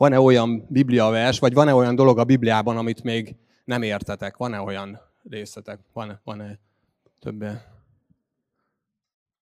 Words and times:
van-e 0.00 0.20
olyan 0.20 0.66
bibliavers, 0.68 1.38
vagy 1.38 1.54
van-e 1.54 1.74
olyan 1.74 1.94
dolog 1.94 2.18
a 2.18 2.24
Bibliában, 2.24 2.76
amit 2.76 3.02
még 3.02 3.36
nem 3.64 3.82
értetek? 3.82 4.36
Van-e 4.36 4.60
olyan 4.60 5.00
részletek? 5.30 5.78
Van-e, 5.92 6.20
van-e 6.24 6.58
több? 7.18 7.44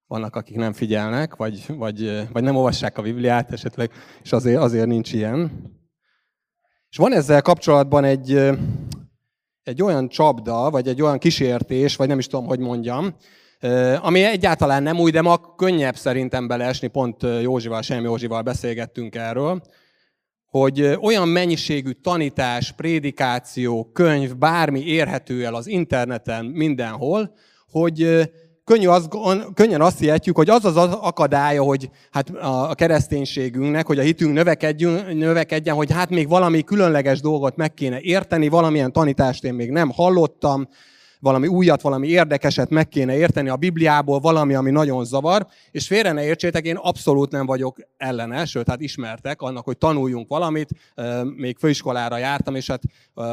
Vannak, 0.06 0.36
akik 0.36 0.56
nem 0.56 0.72
figyelnek, 0.72 1.36
vagy, 1.36 1.64
vagy, 1.68 2.29
vagy 2.32 2.42
nem 2.42 2.56
olvassák 2.56 2.98
a 2.98 3.02
Bibliát 3.02 3.52
esetleg, 3.52 3.90
és 4.22 4.32
azért, 4.32 4.60
azért 4.60 4.86
nincs 4.86 5.12
ilyen. 5.12 5.50
És 6.90 6.96
van 6.96 7.12
ezzel 7.12 7.43
kapcsolatban 7.43 8.04
egy, 8.04 8.50
egy 9.62 9.82
olyan 9.82 10.09
csapda, 10.09 10.70
vagy 10.70 10.88
egy 10.88 11.02
olyan 11.02 11.18
kísértés, 11.18 11.96
vagy 11.96 12.09
nem 12.09 12.18
is 12.18 12.27
tudom, 12.27 12.46
hogy 12.46 12.59
mondjam, 12.59 13.14
ami 14.00 14.22
egyáltalán 14.22 14.82
nem 14.82 15.00
új, 15.00 15.11
de 15.11 15.22
ma 15.22 15.54
könnyebb 15.56 15.96
szerintem 15.96 16.46
beleesni, 16.46 16.86
pont 16.86 17.22
Józsival, 17.22 17.82
Sem 17.82 18.04
Józsival 18.04 18.43
beszélgettünk 18.43 19.14
erről, 19.14 19.62
hogy 20.49 20.99
olyan 21.01 21.29
mennyiségű 21.29 21.91
tanítás, 21.91 22.73
prédikáció, 22.73 23.91
könyv, 23.93 24.37
bármi 24.37 24.80
érhető 24.80 25.45
el 25.45 25.55
az 25.55 25.66
interneten 25.66 26.45
mindenhol, 26.45 27.34
hogy 27.70 28.29
könnyű 28.65 28.87
az, 28.87 29.09
könnyen 29.55 29.80
azt 29.80 29.98
hihetjük, 29.98 30.37
hogy 30.37 30.51
az 30.51 30.65
az 30.65 30.77
akadálya, 30.77 31.62
hogy 31.62 31.91
hát 32.11 32.30
a 32.41 32.75
kereszténységünknek, 32.75 33.87
hogy 33.87 33.98
a 33.98 34.03
hitünk 34.03 34.33
növekedjen, 35.15 35.75
hogy 35.75 35.92
hát 35.92 36.11
még 36.11 36.29
valami 36.29 36.62
különleges 36.62 37.20
dolgot 37.20 37.56
meg 37.56 37.75
kéne 37.75 38.01
érteni, 38.01 38.48
valamilyen 38.48 38.92
tanítást 38.92 39.45
én 39.45 39.55
még 39.55 39.70
nem 39.70 39.91
hallottam, 39.91 40.69
valami 41.20 41.46
újat, 41.46 41.80
valami 41.80 42.08
érdekeset 42.08 42.70
meg 42.70 42.88
kéne 42.88 43.16
érteni 43.16 43.48
a 43.48 43.56
Bibliából, 43.56 44.20
valami, 44.20 44.54
ami 44.54 44.70
nagyon 44.70 45.04
zavar, 45.04 45.46
és 45.70 45.86
félre 45.86 46.12
ne 46.12 46.24
értsétek, 46.24 46.64
én 46.64 46.77
abszolút 46.77 47.30
nem 47.30 47.46
vagyok 47.46 47.77
ellene, 47.96 48.44
sőt, 48.44 48.68
hát 48.68 48.80
ismertek 48.80 49.42
annak, 49.42 49.64
hogy 49.64 49.78
tanuljunk 49.78 50.28
valamit, 50.28 50.68
még 51.36 51.56
főiskolára 51.58 52.16
jártam, 52.16 52.54
és 52.54 52.66
hát 52.66 52.82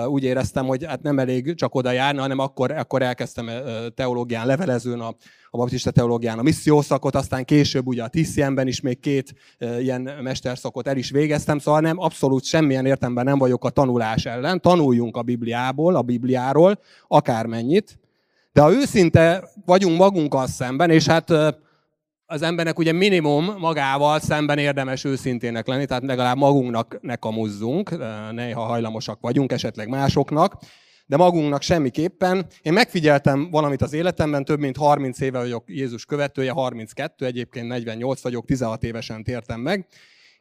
úgy 0.07 0.23
éreztem, 0.23 0.65
hogy 0.65 0.85
hát 0.85 1.01
nem 1.01 1.19
elég 1.19 1.55
csak 1.55 1.75
oda 1.75 1.91
járni, 1.91 2.19
hanem 2.19 2.39
akkor, 2.39 2.71
akkor 2.71 3.01
elkezdtem 3.01 3.49
teológián 3.95 4.45
levelezőn 4.45 4.99
a, 4.99 5.15
a 5.55 5.57
baptista 5.57 5.91
teológián 5.91 6.39
a 6.39 6.41
missziószakot, 6.41 7.15
aztán 7.15 7.45
később 7.45 7.87
ugye 7.87 8.03
a 8.03 8.07
TCM-ben 8.07 8.67
is 8.67 8.81
még 8.81 8.99
két 8.99 9.33
ilyen 9.79 10.01
mesterszakot 10.21 10.87
el 10.87 10.97
is 10.97 11.09
végeztem, 11.09 11.59
szóval 11.59 11.81
nem, 11.81 11.99
abszolút 11.99 12.43
semmilyen 12.43 12.85
értemben 12.85 13.25
nem 13.25 13.37
vagyok 13.37 13.65
a 13.65 13.69
tanulás 13.69 14.25
ellen. 14.25 14.61
Tanuljunk 14.61 15.17
a 15.17 15.21
Bibliából, 15.21 15.95
a 15.95 16.01
Bibliáról, 16.01 16.79
akármennyit, 17.07 17.99
de 18.53 18.61
ha 18.61 18.71
őszinte 18.71 19.49
vagyunk 19.65 19.97
magunkkal 19.97 20.47
szemben, 20.47 20.89
és 20.89 21.07
hát 21.07 21.29
az 22.25 22.41
embernek 22.41 22.79
ugye 22.79 22.91
minimum 22.91 23.55
magával 23.57 24.19
szemben 24.19 24.57
érdemes 24.57 25.03
őszintének 25.03 25.67
lenni, 25.67 25.85
tehát 25.85 26.03
legalább 26.03 26.37
magunknak 26.37 26.97
ne 27.01 27.15
kamuzzunk, 27.15 27.97
néha 28.31 28.61
hajlamosak 28.61 29.21
vagyunk, 29.21 29.51
esetleg 29.51 29.89
másoknak, 29.89 30.53
de 31.05 31.17
magunknak 31.17 31.61
semmiképpen. 31.61 32.45
Én 32.61 32.73
megfigyeltem 32.73 33.49
valamit 33.51 33.81
az 33.81 33.93
életemben, 33.93 34.45
több 34.45 34.59
mint 34.59 34.77
30 34.77 35.19
éve 35.19 35.39
vagyok 35.39 35.63
Jézus 35.67 36.05
követője, 36.05 36.51
32, 36.51 37.25
egyébként 37.25 37.67
48 37.67 38.21
vagyok, 38.21 38.45
16 38.45 38.83
évesen 38.83 39.23
tértem 39.23 39.59
meg, 39.59 39.87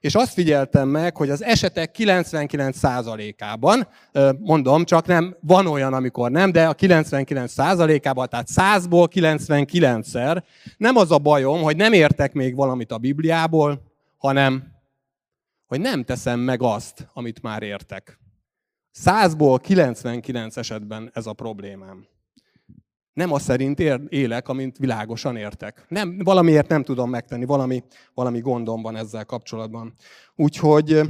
és 0.04 0.14
azt 0.14 0.32
figyeltem 0.32 0.88
meg, 0.88 1.16
hogy 1.16 1.30
az 1.30 1.42
esetek 1.42 1.94
99%-ában, 1.98 3.88
mondom, 4.38 4.84
csak 4.84 5.06
nem, 5.06 5.36
van 5.40 5.66
olyan, 5.66 5.92
amikor 5.94 6.30
nem, 6.30 6.52
de 6.52 6.66
a 6.66 6.74
99%-ában, 6.74 8.28
tehát 8.28 8.48
100-ból 8.54 9.08
99-szer 9.14 10.42
nem 10.76 10.96
az 10.96 11.10
a 11.10 11.18
bajom, 11.18 11.62
hogy 11.62 11.76
nem 11.76 11.92
értek 11.92 12.32
még 12.32 12.54
valamit 12.54 12.92
a 12.92 12.98
Bibliából, 12.98 13.82
hanem 14.16 14.72
hogy 15.66 15.80
nem 15.80 16.04
teszem 16.04 16.40
meg 16.40 16.62
azt, 16.62 17.08
amit 17.12 17.42
már 17.42 17.62
értek. 17.62 18.18
Százból 18.96 19.58
99 19.58 20.56
esetben 20.56 21.10
ez 21.12 21.26
a 21.26 21.32
problémám. 21.32 22.06
Nem 23.12 23.32
az 23.32 23.42
szerint 23.42 23.80
élek, 24.08 24.48
amint 24.48 24.76
világosan 24.76 25.36
értek. 25.36 25.84
Nem, 25.88 26.18
valamiért 26.18 26.68
nem 26.68 26.82
tudom 26.82 27.10
megtenni, 27.10 27.44
valami, 27.44 27.84
valami 28.14 28.40
gondom 28.40 28.82
van 28.82 28.96
ezzel 28.96 29.24
kapcsolatban. 29.24 29.94
Úgyhogy 30.34 31.00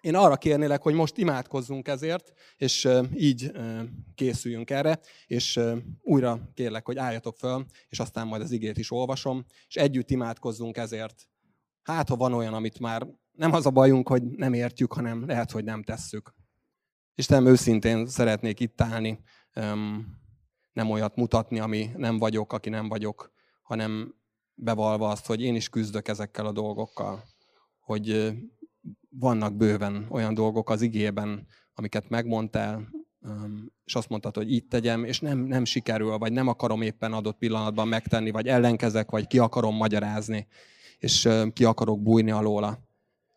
én 0.00 0.14
arra 0.14 0.36
kérnélek, 0.36 0.82
hogy 0.82 0.94
most 0.94 1.18
imádkozzunk 1.18 1.88
ezért, 1.88 2.32
és 2.56 2.88
így 3.14 3.52
készüljünk 4.14 4.70
erre, 4.70 5.00
és 5.26 5.60
újra 6.02 6.50
kérlek, 6.54 6.86
hogy 6.86 6.98
álljatok 6.98 7.36
föl, 7.36 7.64
és 7.88 8.00
aztán 8.00 8.26
majd 8.26 8.42
az 8.42 8.50
igét 8.50 8.78
is 8.78 8.90
olvasom, 8.90 9.44
és 9.68 9.76
együtt 9.76 10.10
imádkozzunk 10.10 10.76
ezért. 10.76 11.28
Hát, 11.82 12.08
ha 12.08 12.16
van 12.16 12.32
olyan, 12.32 12.54
amit 12.54 12.78
már 12.78 13.06
nem 13.32 13.52
az 13.52 13.66
a 13.66 13.70
bajunk, 13.70 14.08
hogy 14.08 14.22
nem 14.22 14.52
értjük, 14.52 14.92
hanem 14.92 15.26
lehet, 15.26 15.50
hogy 15.50 15.64
nem 15.64 15.82
tesszük. 15.82 16.40
Istenem, 17.14 17.46
őszintén 17.46 18.06
szeretnék 18.06 18.60
itt 18.60 18.80
állni, 18.80 19.18
nem 20.72 20.90
olyat 20.90 21.16
mutatni, 21.16 21.60
ami 21.60 21.90
nem 21.96 22.18
vagyok, 22.18 22.52
aki 22.52 22.68
nem 22.68 22.88
vagyok, 22.88 23.32
hanem 23.62 24.14
bevalva 24.54 25.08
azt, 25.08 25.26
hogy 25.26 25.42
én 25.42 25.54
is 25.54 25.68
küzdök 25.68 26.08
ezekkel 26.08 26.46
a 26.46 26.52
dolgokkal, 26.52 27.22
hogy 27.80 28.32
vannak 29.08 29.56
bőven 29.56 30.06
olyan 30.10 30.34
dolgok 30.34 30.70
az 30.70 30.82
igében, 30.82 31.46
amiket 31.74 32.08
megmondtál, 32.08 32.88
és 33.84 33.94
azt 33.94 34.08
mondtad, 34.08 34.36
hogy 34.36 34.52
így 34.52 34.66
tegyem, 34.66 35.04
és 35.04 35.20
nem, 35.20 35.38
nem 35.38 35.64
sikerül, 35.64 36.18
vagy 36.18 36.32
nem 36.32 36.48
akarom 36.48 36.82
éppen 36.82 37.12
adott 37.12 37.38
pillanatban 37.38 37.88
megtenni, 37.88 38.30
vagy 38.30 38.46
ellenkezek, 38.46 39.10
vagy 39.10 39.26
ki 39.26 39.38
akarom 39.38 39.76
magyarázni, 39.76 40.46
és 40.98 41.28
ki 41.52 41.64
akarok 41.64 42.02
bújni 42.02 42.30
alóla. 42.30 42.78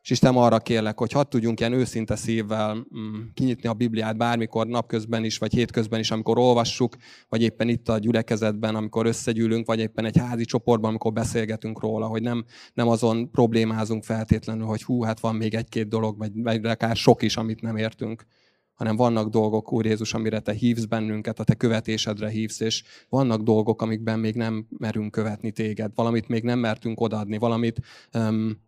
És 0.05 0.11
Isten 0.11 0.35
arra 0.35 0.59
kérlek, 0.59 0.99
hogy 0.99 1.11
hadd 1.11 1.29
tudjunk 1.29 1.59
ilyen 1.59 1.73
őszinte 1.73 2.15
szívvel 2.15 2.73
mm, 2.97 3.21
kinyitni 3.33 3.69
a 3.69 3.73
Bibliát 3.73 4.17
bármikor, 4.17 4.67
napközben 4.67 5.23
is, 5.23 5.37
vagy 5.37 5.53
hétközben 5.53 5.99
is, 5.99 6.11
amikor 6.11 6.37
olvassuk, 6.37 6.95
vagy 7.29 7.41
éppen 7.41 7.69
itt 7.69 7.89
a 7.89 7.97
gyülekezetben, 7.97 8.75
amikor 8.75 9.05
összegyűlünk, 9.05 9.67
vagy 9.67 9.79
éppen 9.79 10.05
egy 10.05 10.17
házi 10.17 10.45
csoportban, 10.45 10.89
amikor 10.89 11.13
beszélgetünk 11.13 11.79
róla, 11.79 12.07
hogy 12.07 12.21
nem, 12.21 12.45
nem 12.73 12.87
azon 12.87 13.31
problémázunk 13.31 14.03
feltétlenül, 14.03 14.65
hogy 14.65 14.83
hú, 14.83 15.01
hát 15.01 15.19
van 15.19 15.35
még 15.35 15.53
egy-két 15.53 15.87
dolog, 15.87 16.17
vagy, 16.17 16.31
vagy 16.33 16.65
akár 16.65 16.95
sok 16.95 17.21
is, 17.21 17.37
amit 17.37 17.61
nem 17.61 17.77
értünk 17.77 18.25
hanem 18.73 18.95
vannak 18.95 19.29
dolgok, 19.29 19.71
Úr 19.71 19.85
Jézus, 19.85 20.13
amire 20.13 20.39
Te 20.39 20.51
hívsz 20.51 20.85
bennünket, 20.85 21.39
a 21.39 21.43
Te 21.43 21.53
követésedre 21.53 22.29
hívsz, 22.29 22.59
és 22.59 22.83
vannak 23.09 23.41
dolgok, 23.41 23.81
amikben 23.81 24.19
még 24.19 24.35
nem 24.35 24.67
merünk 24.77 25.11
követni 25.11 25.51
Téged, 25.51 25.91
valamit 25.95 26.27
még 26.27 26.43
nem 26.43 26.59
mertünk 26.59 27.01
odaadni, 27.01 27.37
valamit 27.37 27.79
um, 28.13 28.63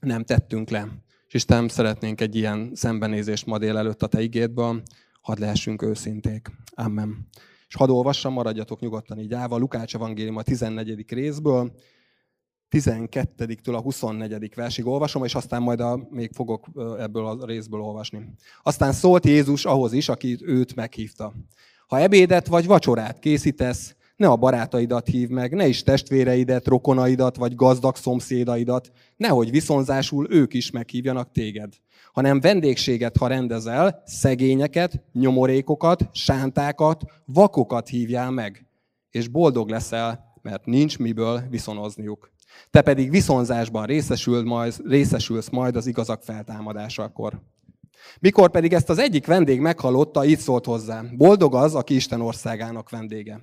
nem 0.00 0.24
tettünk 0.24 0.70
le. 0.70 0.88
És 1.26 1.34
Isten, 1.34 1.68
szeretnénk 1.68 2.20
egy 2.20 2.36
ilyen 2.36 2.70
szembenézést 2.74 3.46
ma 3.46 3.58
délelőtt 3.58 4.02
a 4.02 4.06
Te 4.06 4.22
igédből, 4.22 4.82
hadd 5.20 5.40
lehessünk 5.40 5.82
őszinték. 5.82 6.50
Amen. 6.74 7.28
És 7.68 7.74
hadd 7.74 7.90
olvassam, 7.90 8.32
maradjatok 8.32 8.80
nyugodtan 8.80 9.18
így 9.18 9.34
állva, 9.34 9.56
Lukács 9.56 9.94
evangélium 9.94 10.36
a 10.36 10.42
14. 10.42 11.04
részből, 11.08 11.72
12-től 12.70 13.74
a 13.74 13.80
24. 13.80 14.54
versig 14.54 14.86
olvasom, 14.86 15.24
és 15.24 15.34
aztán 15.34 15.62
majd 15.62 15.80
a, 15.80 16.06
még 16.10 16.30
fogok 16.32 16.66
ebből 16.98 17.26
a 17.26 17.46
részből 17.46 17.80
olvasni. 17.80 18.34
Aztán 18.62 18.92
szólt 18.92 19.26
Jézus 19.26 19.64
ahhoz 19.64 19.92
is, 19.92 20.08
aki 20.08 20.38
őt 20.40 20.74
meghívta. 20.74 21.32
Ha 21.86 21.98
ebédet 21.98 22.46
vagy 22.46 22.66
vacsorát 22.66 23.18
készítesz, 23.18 23.96
ne 24.16 24.28
a 24.28 24.36
barátaidat 24.36 25.06
hív 25.06 25.28
meg, 25.28 25.54
ne 25.54 25.66
is 25.66 25.82
testvéreidet, 25.82 26.66
rokonaidat 26.66 27.36
vagy 27.36 27.54
gazdag 27.54 27.96
szomszédaidat, 27.96 28.90
nehogy 29.16 29.50
viszonzásul 29.50 30.26
ők 30.30 30.54
is 30.54 30.70
meghívjanak 30.70 31.32
téged, 31.32 31.72
hanem 32.12 32.40
vendégséget, 32.40 33.16
ha 33.16 33.26
rendezel, 33.26 34.02
szegényeket, 34.06 35.02
nyomorékokat, 35.12 36.08
sántákat, 36.12 37.02
vakokat 37.24 37.88
hívjál 37.88 38.30
meg, 38.30 38.66
és 39.10 39.28
boldog 39.28 39.68
leszel, 39.68 40.32
mert 40.42 40.66
nincs 40.66 40.98
miből 40.98 41.42
viszonozniuk. 41.50 42.32
Te 42.70 42.82
pedig 42.82 43.10
viszonzásban 43.10 43.86
részesül 43.86 44.44
majd, 44.44 44.74
részesülsz 44.84 45.48
majd 45.48 45.76
az 45.76 45.86
igazak 45.86 46.22
feltámadásakor. 46.22 47.40
Mikor 48.20 48.50
pedig 48.50 48.72
ezt 48.72 48.90
az 48.90 48.98
egyik 48.98 49.26
vendég 49.26 49.60
meghallotta, 49.60 50.24
így 50.24 50.38
szólt 50.38 50.64
hozzá. 50.64 51.04
Boldog 51.16 51.54
az, 51.54 51.74
aki 51.74 51.94
Isten 51.94 52.20
országának 52.20 52.90
vendége. 52.90 53.40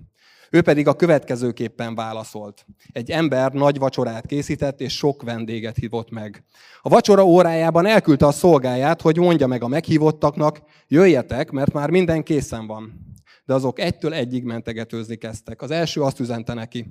Ő 0.54 0.62
pedig 0.62 0.88
a 0.88 0.94
következőképpen 0.94 1.96
válaszolt. 1.96 2.66
Egy 2.92 3.12
ember 3.12 3.52
nagy 3.52 3.78
vacsorát 3.78 4.26
készített, 4.26 4.82
és 4.82 4.98
sok 4.98 5.24
vendéget 5.24 5.76
hívott 5.76 6.10
meg. 6.10 6.44
A 6.82 6.90
vacsora 6.90 7.26
órájában 7.26 7.86
elküldte 7.86 8.26
a 8.26 8.32
szolgáját, 8.32 9.02
hogy 9.02 9.18
mondja 9.18 9.48
meg 9.48 9.64
a 9.64 9.68
meghívottaknak, 9.68 10.62
jöjjetek, 10.88 11.52
mert 11.52 11.74
már 11.74 11.90
minden 11.90 12.24
készen 12.24 12.68
van. 12.68 13.10
De 13.46 13.54
azok 13.54 13.80
egytől 13.80 14.14
egyig 14.14 14.44
mentegetőzni 14.44 15.16
kezdtek. 15.16 15.62
Az 15.62 15.72
első 15.72 16.02
azt 16.02 16.20
üzente 16.20 16.54
neki, 16.54 16.90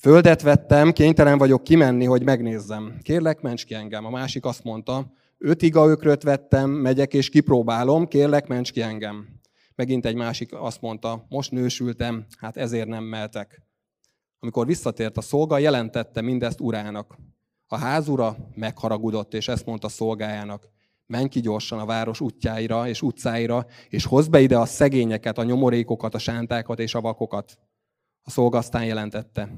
Földet 0.00 0.42
vettem, 0.42 0.92
kénytelen 0.92 1.38
vagyok 1.38 1.64
kimenni, 1.64 2.04
hogy 2.04 2.24
megnézzem. 2.24 2.98
Kérlek, 3.02 3.40
ments 3.40 3.64
ki 3.64 3.74
engem. 3.74 4.04
A 4.04 4.10
másik 4.10 4.44
azt 4.44 4.64
mondta, 4.64 5.12
öt 5.38 5.62
iga 5.62 5.96
vettem, 6.22 6.70
megyek 6.70 7.14
és 7.14 7.28
kipróbálom, 7.28 8.08
kérlek, 8.08 8.46
ments 8.46 8.72
ki 8.72 8.82
engem. 8.82 9.39
Megint 9.80 10.06
egy 10.06 10.14
másik 10.14 10.52
azt 10.52 10.80
mondta, 10.80 11.26
most 11.28 11.50
nősültem, 11.50 12.26
hát 12.38 12.56
ezért 12.56 12.88
nem 12.88 13.04
meltek. 13.04 13.62
Amikor 14.38 14.66
visszatért 14.66 15.16
a 15.16 15.20
szolga, 15.20 15.58
jelentette 15.58 16.20
mindezt 16.20 16.60
urának. 16.60 17.18
A 17.66 17.76
házura 17.76 18.36
megharagudott, 18.54 19.34
és 19.34 19.48
ezt 19.48 19.66
mondta 19.66 19.88
szolgájának. 19.88 20.68
Menj 21.06 21.28
ki 21.28 21.40
gyorsan 21.40 21.78
a 21.78 21.84
város 21.84 22.20
útjáira 22.20 22.88
és 22.88 23.02
utcáira, 23.02 23.66
és 23.88 24.04
hozd 24.04 24.30
be 24.30 24.40
ide 24.40 24.58
a 24.58 24.66
szegényeket, 24.66 25.38
a 25.38 25.44
nyomorékokat, 25.44 26.14
a 26.14 26.18
sántákat 26.18 26.78
és 26.78 26.94
a 26.94 27.00
vakokat. 27.00 27.58
A 28.22 28.30
szolga 28.30 28.58
aztán 28.58 28.84
jelentette. 28.84 29.48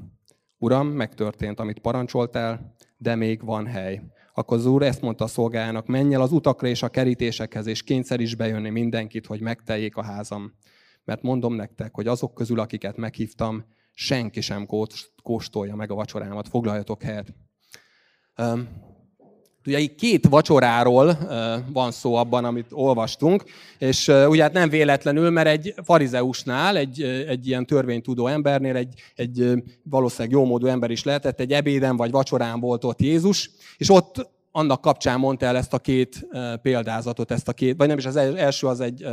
Uram, 0.57 0.87
megtörtént, 0.87 1.59
amit 1.59 1.79
parancsoltál, 1.79 2.75
de 2.97 3.15
még 3.15 3.45
van 3.45 3.67
hely. 3.67 4.01
Akkor 4.33 4.57
az 4.57 4.65
úr 4.65 4.81
ezt 4.81 5.01
mondta 5.01 5.23
a 5.23 5.27
szolgájának, 5.27 5.87
menj 5.87 6.13
el 6.13 6.21
az 6.21 6.31
utakra 6.31 6.67
és 6.67 6.83
a 6.83 6.89
kerítésekhez, 6.89 7.67
és 7.67 7.83
kényszer 7.83 8.19
is 8.19 8.35
bejönni 8.35 8.69
mindenkit, 8.69 9.25
hogy 9.25 9.41
megteljék 9.41 9.95
a 9.95 10.03
házam. 10.03 10.53
Mert 11.03 11.21
mondom 11.21 11.53
nektek, 11.53 11.95
hogy 11.95 12.07
azok 12.07 12.33
közül, 12.33 12.59
akiket 12.59 12.97
meghívtam, 12.97 13.65
senki 13.93 14.41
sem 14.41 14.67
kóstolja 15.23 15.75
meg 15.75 15.91
a 15.91 15.95
vacsorámat. 15.95 16.47
Foglaljatok 16.47 17.01
helyet. 17.01 17.33
Ugye 19.65 19.85
két 19.97 20.27
vacsoráról 20.27 21.17
van 21.73 21.91
szó 21.91 22.15
abban, 22.15 22.45
amit 22.45 22.67
olvastunk, 22.71 23.43
és 23.77 24.07
ugye 24.27 24.41
hát 24.41 24.53
nem 24.53 24.69
véletlenül, 24.69 25.29
mert 25.29 25.47
egy 25.47 25.73
farizeusnál, 25.83 26.77
egy, 26.77 27.01
egy 27.01 27.47
ilyen 27.47 27.65
törvénytudó 27.65 28.27
embernél, 28.27 28.75
egy, 28.75 28.93
egy 29.15 29.51
valószínűleg 29.83 30.31
jómódú 30.31 30.67
ember 30.67 30.91
is 30.91 31.03
lehetett, 31.03 31.39
egy 31.39 31.51
ebéden 31.51 31.97
vagy 31.97 32.11
vacsorán 32.11 32.59
volt 32.59 32.83
ott 32.83 33.01
Jézus, 33.01 33.49
és 33.77 33.89
ott 33.89 34.31
annak 34.51 34.81
kapcsán 34.81 35.19
mondta 35.19 35.45
el 35.45 35.57
ezt 35.57 35.73
a 35.73 35.79
két 35.79 36.27
példázatot, 36.61 37.31
ezt 37.31 37.47
a 37.47 37.53
két, 37.53 37.77
vagy 37.77 37.87
nem 37.87 37.97
is 37.97 38.05
az 38.05 38.15
első 38.15 38.67
az 38.67 38.79
egy 38.79 39.05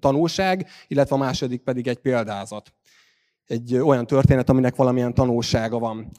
tanulság, 0.00 0.68
illetve 0.88 1.14
a 1.14 1.18
második 1.18 1.60
pedig 1.60 1.86
egy 1.86 1.98
példázat. 1.98 2.72
Egy 3.46 3.74
olyan 3.74 4.06
történet, 4.06 4.48
aminek 4.48 4.76
valamilyen 4.76 5.14
tanulsága 5.14 5.78
van. 5.78 6.10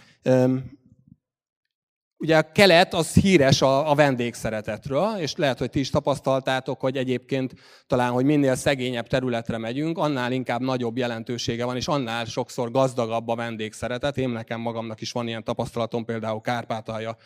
Ugye 2.19 2.37
a 2.37 2.51
kelet 2.51 2.93
az 2.93 3.13
híres 3.13 3.61
a, 3.61 3.91
a 3.91 3.95
vendégszeretetről, 3.95 5.15
és 5.17 5.35
lehet, 5.35 5.59
hogy 5.59 5.69
ti 5.69 5.79
is 5.79 5.89
tapasztaltátok, 5.89 6.79
hogy 6.79 6.97
egyébként 6.97 7.53
talán, 7.87 8.11
hogy 8.11 8.25
minél 8.25 8.55
szegényebb 8.55 9.07
területre 9.07 9.57
megyünk, 9.57 9.97
annál 9.97 10.31
inkább 10.31 10.61
nagyobb 10.61 10.97
jelentősége 10.97 11.65
van, 11.65 11.75
és 11.75 11.87
annál 11.87 12.25
sokszor 12.25 12.71
gazdagabb 12.71 13.27
a 13.27 13.35
vendégszeretet. 13.35 14.17
Én 14.17 14.29
nekem 14.29 14.59
magamnak 14.59 15.01
is 15.01 15.11
van 15.11 15.27
ilyen 15.27 15.43
tapasztalatom 15.43 16.05
például 16.05 16.41
Kárpátalja 16.41 17.17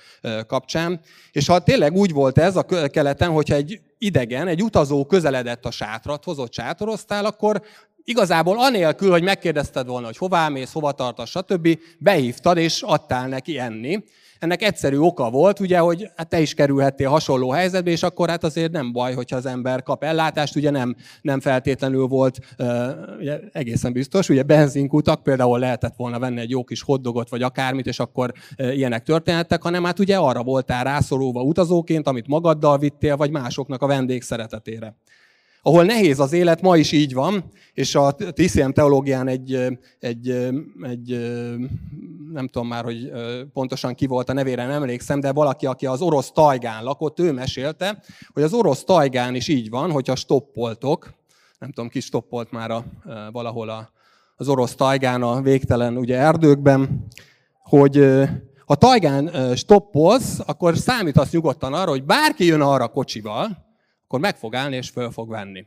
kapcsán. 0.47 0.99
És 1.31 1.47
ha 1.47 1.59
tényleg 1.59 1.93
úgy 1.93 2.11
volt 2.11 2.38
ez 2.38 2.55
a 2.55 2.65
keleten, 2.88 3.29
hogyha 3.29 3.55
egy 3.55 3.81
idegen, 3.97 4.47
egy 4.47 4.63
utazó 4.63 5.05
közeledett 5.05 5.65
a 5.65 5.71
sátrat, 5.71 6.23
hozott 6.23 6.53
sátoroztál, 6.53 7.25
akkor 7.25 7.61
igazából 8.03 8.59
anélkül, 8.59 9.11
hogy 9.11 9.23
megkérdezted 9.23 9.88
volna, 9.88 10.05
hogy 10.05 10.17
hová 10.17 10.49
mész, 10.49 10.71
hova 10.71 10.91
tartasz, 10.91 11.29
stb., 11.29 11.79
behívtad 11.99 12.57
és 12.57 12.81
adtál 12.81 13.27
neki 13.27 13.59
enni. 13.59 14.03
Ennek 14.41 14.61
egyszerű 14.61 14.97
oka 14.97 15.29
volt, 15.29 15.59
ugye, 15.59 15.79
hogy 15.79 16.09
hát 16.15 16.29
te 16.29 16.39
is 16.39 16.53
kerülhettél 16.53 17.09
hasonló 17.09 17.49
helyzetbe, 17.49 17.91
és 17.91 18.03
akkor 18.03 18.29
hát 18.29 18.43
azért 18.43 18.71
nem 18.71 18.91
baj, 18.91 19.13
hogyha 19.13 19.35
az 19.35 19.45
ember 19.45 19.83
kap 19.83 20.03
ellátást, 20.03 20.55
ugye 20.55 20.69
nem, 20.69 20.95
nem 21.21 21.39
feltétlenül 21.39 22.07
volt 22.07 22.39
ugye, 23.19 23.39
egészen 23.51 23.93
biztos, 23.93 24.29
ugye 24.29 24.43
benzinkutak, 24.43 25.23
például 25.23 25.59
lehetett 25.59 25.95
volna 25.95 26.19
venni 26.19 26.39
egy 26.39 26.49
jó 26.49 26.63
kis 26.63 26.81
hoddogot, 26.81 27.29
vagy 27.29 27.41
akármit, 27.41 27.85
és 27.85 27.99
akkor 27.99 28.31
ilyenek 28.57 29.03
történhettek, 29.03 29.61
hanem 29.61 29.83
hát 29.83 29.99
ugye 29.99 30.17
arra 30.17 30.43
voltál 30.43 30.83
rászorulva 30.83 31.41
utazóként, 31.41 32.07
amit 32.07 32.27
magaddal 32.27 32.77
vittél, 32.77 33.17
vagy 33.17 33.31
másoknak 33.31 33.81
a 33.81 33.88
vendég 33.88 34.21
szeretetére 34.21 34.95
ahol 35.62 35.84
nehéz 35.84 36.19
az 36.19 36.34
élet, 36.34 36.62
ma 36.62 36.78
is 36.78 36.92
így 36.92 37.13
van, 37.13 37.44
és 37.74 37.96
a 37.96 38.12
TCM 38.12 38.69
teológián 38.69 39.28
egy, 39.28 39.54
egy, 40.00 40.30
egy 40.81 41.10
nem 42.31 42.48
tudom 42.48 42.68
már, 42.68 42.84
hogy 42.84 43.12
pontosan 43.54 43.96
ki 43.96 44.06
volt 44.06 44.30
a 44.30 44.34
nevére, 44.34 44.66
nem 44.66 44.81
emlékszem, 44.81 45.19
de 45.19 45.31
valaki, 45.31 45.66
aki 45.66 45.86
az 45.86 46.02
orosz 46.02 46.31
tajgán 46.31 46.84
lakott, 46.84 47.19
ő 47.19 47.31
mesélte, 47.31 48.04
hogy 48.34 48.44
az 48.44 48.54
orosz 48.54 48.84
tajgán 48.84 49.36
is 49.36 49.48
így 49.48 49.69
van, 49.69 49.92
hogyha 49.92 50.16
stoppoltok, 50.16 51.13
nem 51.60 51.72
tudom, 51.72 51.90
ki 51.90 52.00
stoppolt 52.00 52.52
már 52.52 52.72
a, 52.72 52.84
valahol 53.31 53.69
a, 53.69 53.92
az 54.36 54.48
orosz 54.48 54.75
tajgán 54.75 55.22
a 55.22 55.42
végtelen 55.42 55.98
ugye, 55.98 56.18
erdőkben, 56.18 57.08
hogy 57.63 58.06
ha 58.66 58.75
tajgán 58.75 59.56
stoppolsz, 59.56 60.40
akkor 60.46 60.78
számítasz 60.78 61.31
nyugodtan 61.31 61.74
arra, 61.74 61.90
hogy 61.90 62.04
bárki 62.04 62.46
jön 62.46 62.62
arra 62.62 62.88
kocsival, 62.88 63.70
akkor 64.12 64.24
meg 64.24 64.38
fog 64.38 64.56
állni 64.56 64.75
és 64.75 64.90
föl 64.90 65.12
fog 65.12 65.30
venni. 65.30 65.66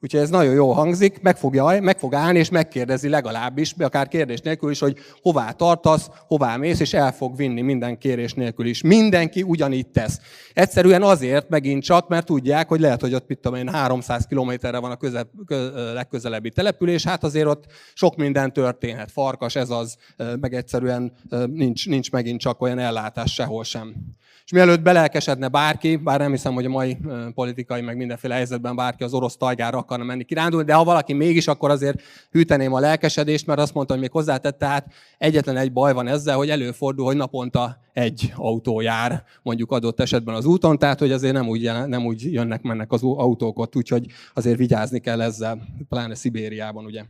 Úgyhogy 0.00 0.20
ez 0.20 0.30
nagyon 0.30 0.54
jó 0.54 0.72
hangzik, 0.72 1.20
meg, 1.20 1.36
fogja, 1.36 1.80
meg 1.80 1.98
fog 1.98 2.14
állni 2.14 2.38
és 2.38 2.48
megkérdezi 2.48 3.08
legalábbis, 3.08 3.74
akár 3.78 4.08
kérdés 4.08 4.40
nélkül 4.40 4.70
is, 4.70 4.78
hogy 4.78 4.98
hová 5.22 5.50
tartasz, 5.50 6.10
hová 6.26 6.56
mész, 6.56 6.80
és 6.80 6.94
el 6.94 7.12
fog 7.12 7.36
vinni 7.36 7.60
minden 7.60 7.98
kérés 7.98 8.34
nélkül 8.34 8.66
is. 8.66 8.82
Mindenki 8.82 9.42
ugyanígy 9.42 9.88
tesz. 9.88 10.20
Egyszerűen 10.52 11.02
azért 11.02 11.48
megint 11.48 11.82
csak, 11.82 12.08
mert 12.08 12.26
tudják, 12.26 12.68
hogy 12.68 12.80
lehet, 12.80 13.00
hogy 13.00 13.14
ott 13.14 13.28
mit 13.28 13.38
tudom 13.38 13.58
én, 13.58 13.68
300 13.68 14.26
kilométerre 14.26 14.78
van 14.78 14.90
a 14.90 14.96
köze, 14.96 15.26
kö, 15.46 15.92
legközelebbi 15.92 16.50
település, 16.50 17.04
hát 17.04 17.24
azért 17.24 17.46
ott 17.46 17.64
sok 17.94 18.16
minden 18.16 18.52
történhet. 18.52 19.10
Farkas, 19.10 19.56
ez 19.56 19.70
az, 19.70 19.96
meg 20.40 20.54
egyszerűen 20.54 21.12
nincs, 21.46 21.88
nincs 21.88 22.10
megint 22.10 22.40
csak 22.40 22.60
olyan 22.60 22.78
ellátás 22.78 23.34
sehol 23.34 23.64
sem. 23.64 23.94
És 24.48 24.54
mielőtt 24.54 24.82
belelkesedne 24.82 25.48
bárki, 25.48 25.96
bár 25.96 26.18
nem 26.18 26.30
hiszem, 26.30 26.54
hogy 26.54 26.64
a 26.64 26.68
mai 26.68 26.98
politikai, 27.34 27.80
meg 27.80 27.96
mindenféle 27.96 28.34
helyzetben 28.34 28.76
bárki 28.76 29.02
az 29.04 29.14
orosz 29.14 29.36
tajgára 29.36 29.78
akarna 29.78 30.04
menni 30.04 30.24
kirándulni, 30.24 30.66
de 30.66 30.74
ha 30.74 30.84
valaki 30.84 31.12
mégis, 31.12 31.46
akkor 31.46 31.70
azért 31.70 32.02
hűteném 32.30 32.72
a 32.72 32.80
lelkesedést, 32.80 33.46
mert 33.46 33.60
azt 33.60 33.74
mondta, 33.74 33.92
hogy 33.92 34.02
még 34.02 34.12
hozzátette, 34.12 34.56
tehát 34.56 34.92
egyetlen 35.18 35.56
egy 35.56 35.72
baj 35.72 35.92
van 35.92 36.06
ezzel, 36.06 36.36
hogy 36.36 36.50
előfordul, 36.50 37.04
hogy 37.04 37.16
naponta 37.16 37.78
egy 37.92 38.32
autó 38.36 38.80
jár 38.80 39.24
mondjuk 39.42 39.72
adott 39.72 40.00
esetben 40.00 40.34
az 40.34 40.44
úton, 40.44 40.78
tehát 40.78 40.98
hogy 40.98 41.12
azért 41.12 41.34
nem 41.34 41.48
úgy, 41.48 41.70
nem 41.86 42.06
úgy 42.06 42.32
jönnek, 42.32 42.62
mennek 42.62 42.92
az 42.92 43.02
autók 43.02 43.58
ott, 43.58 43.76
úgyhogy 43.76 44.06
azért 44.34 44.58
vigyázni 44.58 45.00
kell 45.00 45.20
ezzel, 45.20 45.58
pláne 45.88 46.14
Szibériában, 46.14 46.84
ugye. 46.84 47.04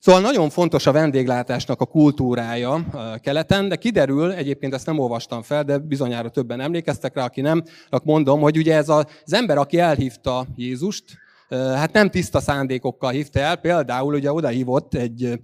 Szóval 0.00 0.20
nagyon 0.20 0.50
fontos 0.50 0.86
a 0.86 0.92
vendéglátásnak 0.92 1.80
a 1.80 1.86
kultúrája 1.86 2.84
keleten, 3.20 3.68
de 3.68 3.76
kiderül, 3.76 4.32
egyébként 4.32 4.74
ezt 4.74 4.86
nem 4.86 4.98
olvastam 4.98 5.42
fel, 5.42 5.64
de 5.64 5.78
bizonyára 5.78 6.28
többen 6.28 6.60
emlékeztek 6.60 7.14
rá, 7.14 7.24
aki 7.24 7.40
nem, 7.40 7.62
mondom, 8.04 8.40
hogy 8.40 8.56
ugye 8.56 8.74
ez 8.74 8.88
az 8.88 9.32
ember, 9.32 9.58
aki 9.58 9.78
elhívta 9.78 10.46
Jézust, 10.56 11.04
hát 11.50 11.92
nem 11.92 12.10
tiszta 12.10 12.40
szándékokkal 12.40 13.10
hívta 13.10 13.38
el, 13.38 13.56
például 13.56 14.14
ugye 14.14 14.32
odahívott 14.32 14.94
egy 14.94 15.40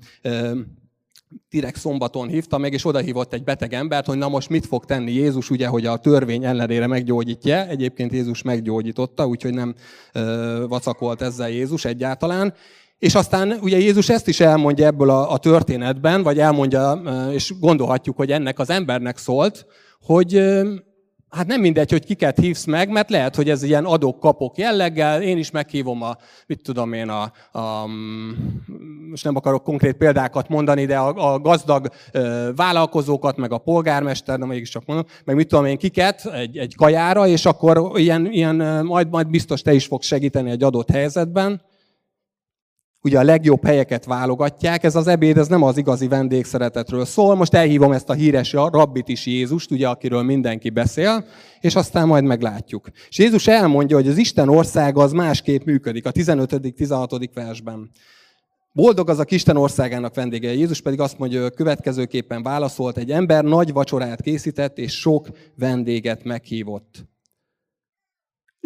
direkt 1.50 1.78
szombaton 1.78 2.28
hívta 2.28 2.58
meg, 2.58 2.72
és 2.72 2.84
odahívott 2.84 3.32
egy 3.32 3.44
beteg 3.44 3.72
embert, 3.72 4.06
hogy 4.06 4.18
na 4.18 4.28
most 4.28 4.48
mit 4.48 4.66
fog 4.66 4.84
tenni 4.84 5.12
Jézus, 5.12 5.50
ugye, 5.50 5.66
hogy 5.66 5.86
a 5.86 5.96
törvény 5.96 6.44
ellenére 6.44 6.86
meggyógyítja. 6.86 7.66
Egyébként 7.66 8.12
Jézus 8.12 8.42
meggyógyította, 8.42 9.26
úgyhogy 9.26 9.54
nem 9.54 9.74
vacakolt 10.68 11.22
ezzel 11.22 11.50
Jézus 11.50 11.84
egyáltalán. 11.84 12.54
És 12.98 13.14
aztán 13.14 13.58
ugye 13.60 13.78
Jézus 13.78 14.08
ezt 14.08 14.28
is 14.28 14.40
elmondja 14.40 14.86
ebből 14.86 15.10
a, 15.10 15.32
a 15.32 15.38
történetben, 15.38 16.22
vagy 16.22 16.38
elmondja, 16.38 17.02
és 17.32 17.52
gondolhatjuk, 17.60 18.16
hogy 18.16 18.30
ennek 18.30 18.58
az 18.58 18.70
embernek 18.70 19.16
szólt, 19.16 19.66
hogy 20.00 20.42
hát 21.34 21.46
nem 21.46 21.60
mindegy, 21.60 21.90
hogy 21.90 22.04
kiket 22.04 22.38
hívsz 22.38 22.64
meg, 22.64 22.88
mert 22.88 23.10
lehet, 23.10 23.34
hogy 23.36 23.50
ez 23.50 23.62
ilyen 23.62 23.84
adok-kapok 23.84 24.58
jelleggel, 24.58 25.22
én 25.22 25.38
is 25.38 25.50
meghívom 25.50 26.02
a, 26.02 26.16
mit 26.46 26.62
tudom 26.62 26.92
én, 26.92 27.08
a, 27.08 27.32
a 27.58 27.86
most 29.10 29.24
nem 29.24 29.36
akarok 29.36 29.62
konkrét 29.62 29.96
példákat 29.96 30.48
mondani, 30.48 30.84
de 30.84 30.96
a, 30.96 31.32
a 31.32 31.38
gazdag 31.38 31.88
vállalkozókat, 32.56 33.36
meg 33.36 33.52
a 33.52 33.58
polgármester, 33.58 34.38
de 34.38 34.46
mégiscsak 34.46 34.86
mondom, 34.86 35.06
meg 35.24 35.36
mit 35.36 35.48
tudom 35.48 35.64
én 35.64 35.76
kiket 35.76 36.26
egy, 36.26 36.56
egy 36.58 36.74
kajára, 36.74 37.26
és 37.26 37.46
akkor 37.46 37.90
ilyen, 37.94 38.32
ilyen 38.32 38.84
majd, 38.84 39.10
majd 39.10 39.28
biztos 39.28 39.62
te 39.62 39.72
is 39.72 39.86
fogsz 39.86 40.06
segíteni 40.06 40.50
egy 40.50 40.62
adott 40.62 40.90
helyzetben 40.90 41.62
ugye 43.04 43.18
a 43.18 43.22
legjobb 43.22 43.64
helyeket 43.64 44.04
válogatják. 44.04 44.84
Ez 44.84 44.96
az 44.96 45.06
ebéd, 45.06 45.38
ez 45.38 45.48
nem 45.48 45.62
az 45.62 45.76
igazi 45.76 46.08
vendégszeretetről 46.08 47.04
szól. 47.04 47.34
Most 47.34 47.54
elhívom 47.54 47.92
ezt 47.92 48.10
a 48.10 48.12
híres 48.12 48.52
rabbit 48.52 49.08
is 49.08 49.26
Jézust, 49.26 49.70
ugye, 49.70 49.88
akiről 49.88 50.22
mindenki 50.22 50.70
beszél, 50.70 51.24
és 51.60 51.74
aztán 51.74 52.06
majd 52.06 52.24
meglátjuk. 52.24 52.88
És 53.08 53.18
Jézus 53.18 53.46
elmondja, 53.46 53.96
hogy 53.96 54.08
az 54.08 54.16
Isten 54.16 54.48
országa 54.48 55.02
az 55.02 55.12
másképp 55.12 55.64
működik 55.64 56.06
a 56.06 56.12
15.-16. 56.12 57.28
versben. 57.34 57.90
Boldog 58.72 59.10
az 59.10 59.18
a 59.18 59.24
Isten 59.28 59.56
országának 59.56 60.14
vendége. 60.14 60.52
Jézus 60.54 60.80
pedig 60.80 61.00
azt 61.00 61.18
mondja, 61.18 61.42
hogy 61.42 61.54
következőképpen 61.54 62.42
válaszolt, 62.42 62.96
egy 62.96 63.10
ember 63.10 63.44
nagy 63.44 63.72
vacsorát 63.72 64.22
készített, 64.22 64.78
és 64.78 64.92
sok 64.92 65.28
vendéget 65.56 66.24
meghívott. 66.24 67.13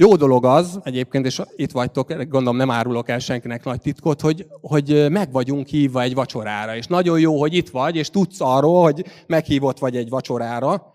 Jó 0.01 0.17
dolog 0.17 0.45
az, 0.45 0.81
egyébként, 0.83 1.27
és 1.27 1.43
itt 1.57 1.71
vagytok, 1.71 2.09
gondolom 2.09 2.57
nem 2.57 2.71
árulok 2.71 3.09
el 3.09 3.19
senkinek 3.19 3.65
nagy 3.65 3.81
titkot, 3.81 4.21
hogy, 4.21 4.47
hogy 4.61 5.07
meg 5.11 5.33
vagyunk 5.33 5.67
hívva 5.67 6.03
egy 6.03 6.15
vacsorára. 6.15 6.77
És 6.77 6.87
nagyon 6.87 7.21
jó, 7.21 7.41
hogy 7.41 7.55
itt 7.55 7.69
vagy, 7.69 7.97
és 7.97 8.11
tudsz 8.11 8.41
arról, 8.41 8.83
hogy 8.83 9.05
meghívott 9.27 9.79
vagy 9.79 9.97
egy 9.97 10.09
vacsorára. 10.09 10.95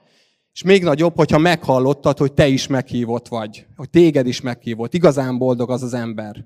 És 0.53 0.63
még 0.63 0.83
nagyobb, 0.83 1.15
hogyha 1.15 1.37
meghallottad, 1.37 2.17
hogy 2.17 2.33
te 2.33 2.47
is 2.47 2.67
meghívott 2.67 3.27
vagy, 3.27 3.65
hogy 3.75 3.89
téged 3.89 4.27
is 4.27 4.41
meghívott. 4.41 4.93
Igazán 4.93 5.37
boldog 5.37 5.71
az 5.71 5.83
az 5.83 5.93
ember. 5.93 6.45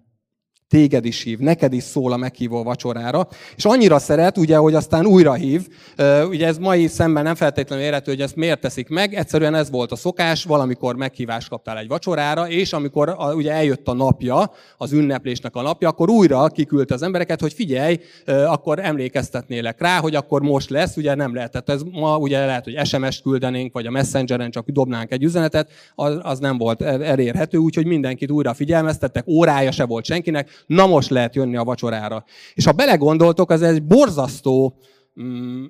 Téged 0.70 1.06
is 1.06 1.24
hív, 1.24 1.40
neked 1.40 1.74
is 1.74 1.84
szól 1.84 2.12
a 2.12 2.18
meghívó 2.18 2.64
vacsorára. 2.64 3.28
És 3.56 3.66
annyira 3.66 4.00
szeret, 4.00 4.38
ugye, 4.38 4.58
hogy 4.58 4.74
aztán 4.74 5.06
újra 5.06 5.34
hív. 5.34 5.68
Ugye 6.30 6.48
ez 6.48 6.58
mai 6.58 6.88
szemben 6.88 7.24
nem 7.24 7.36
feltétlenül 7.36 7.86
érhető, 7.86 8.12
hogy 8.12 8.22
ezt 8.22 8.36
miért 8.36 8.62
teszik 8.62 8.90
meg. 8.90 9.14
Egyszerűen 9.14 9.56
ez 9.56 9.70
volt 9.70 9.92
a 9.92 9.96
szokás, 9.96 10.44
valamikor 10.44 10.96
meghívást 10.96 11.50
kaptál 11.50 11.78
egy 11.78 11.88
vacsorára, 11.88 12.50
és 12.50 12.74
amikor 12.74 13.16
ugye 13.36 13.52
eljött 13.52 13.88
a 13.88 13.94
napja, 13.94 14.52
az 14.78 14.92
ünneplésnek 14.92 15.56
a 15.56 15.62
napja, 15.62 15.90
akkor 15.90 16.10
újra 16.10 16.48
kiküldte 16.48 16.94
az 16.94 17.02
embereket, 17.02 17.42
hogy 17.42 17.54
figyelj, 17.54 18.00
akkor 18.26 18.80
emlékeztetnélek 18.80 19.82
rá, 19.82 20.00
hogy 20.00 20.16
akkor 20.16 20.42
most 20.42 20.70
lesz, 20.70 20.96
ugye 20.98 21.16
nem 21.16 21.36
lehetett. 21.36 21.70
Ez 21.70 21.82
ma 21.92 22.18
ugye 22.18 22.46
lehet, 22.46 22.64
hogy 22.64 22.86
SMS-t 22.86 23.22
küldenénk, 23.22 23.74
vagy 23.74 23.86
a 23.86 23.92
Messengeren 23.92 24.52
csak 24.52 24.70
dobnánk 24.70 25.12
egy 25.12 25.24
üzenetet, 25.24 25.72
az, 25.96 26.20
az 26.22 26.40
nem 26.40 26.58
volt 26.58 26.82
elérhető, 26.82 27.58
úgyhogy 27.58 27.86
mindenkit 27.86 28.32
újra 28.32 28.54
figyelmeztettek, 28.54 29.28
órája 29.28 29.72
se 29.72 29.86
volt 29.86 30.06
senkinek, 30.06 30.56
na 30.66 30.88
most 30.88 31.10
lehet 31.10 31.36
jönni 31.36 31.58
a 31.58 31.64
vacsorára. 31.64 32.24
És 32.54 32.66
ha 32.66 32.72
belegondoltok, 32.72 33.52
az 33.52 33.62
egy 33.62 33.84
borzasztó 33.84 34.80
mm, 35.22 35.66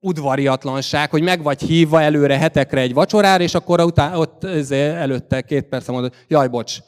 udvariatlanság, 0.00 1.10
hogy 1.10 1.22
meg 1.22 1.42
vagy 1.42 1.60
hívva 1.60 2.02
előre 2.02 2.38
hetekre 2.38 2.80
egy 2.80 2.94
vacsorára, 2.94 3.42
és 3.42 3.54
akkor 3.54 3.80
utá, 3.80 4.16
ott 4.16 4.44
előtte 4.70 5.40
két 5.40 5.64
perc 5.64 5.88
mondod, 5.88 6.14
jaj, 6.28 6.48
bocs, 6.48 6.78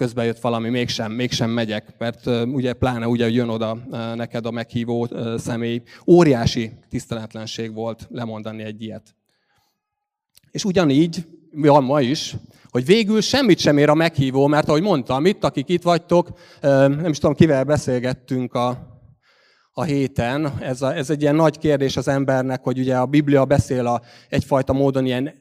közben 0.00 0.24
jött 0.24 0.40
valami, 0.40 0.68
mégsem, 0.68 1.12
mégsem 1.12 1.50
megyek, 1.50 1.94
mert 1.98 2.26
uh, 2.26 2.42
ugye 2.46 2.72
pláne 2.72 3.06
ugye 3.06 3.30
jön 3.30 3.48
oda 3.48 3.72
uh, 3.72 4.14
neked 4.14 4.46
a 4.46 4.50
meghívó 4.50 5.06
uh, 5.10 5.38
személy. 5.38 5.82
Óriási 6.06 6.72
tiszteletlenség 6.88 7.74
volt 7.74 8.06
lemondani 8.10 8.62
egy 8.62 8.82
ilyet. 8.82 9.14
És 10.50 10.64
ugyanígy 10.64 11.26
van 11.52 11.84
ma 11.84 12.00
is, 12.00 12.36
hogy 12.70 12.84
végül 12.84 13.20
semmit 13.20 13.58
sem 13.58 13.78
ér 13.78 13.88
a 13.88 13.94
meghívó, 13.94 14.46
mert 14.46 14.68
ahogy 14.68 14.82
mondtam, 14.82 15.26
itt, 15.26 15.44
akik 15.44 15.68
itt 15.68 15.82
vagytok, 15.82 16.28
nem 16.60 17.06
is 17.06 17.18
tudom, 17.18 17.34
kivel 17.34 17.64
beszélgettünk 17.64 18.54
a, 18.54 18.90
a 19.80 19.84
héten. 19.84 20.52
Ez, 20.60 20.82
a, 20.82 20.96
ez 20.96 21.10
egy 21.10 21.22
ilyen 21.22 21.34
nagy 21.34 21.58
kérdés 21.58 21.96
az 21.96 22.08
embernek, 22.08 22.62
hogy 22.62 22.78
ugye 22.78 22.96
a 22.96 23.06
Biblia 23.06 23.44
beszél 23.44 23.86
a, 23.86 24.00
egyfajta 24.28 24.72
módon 24.72 25.06
ilyen, 25.06 25.32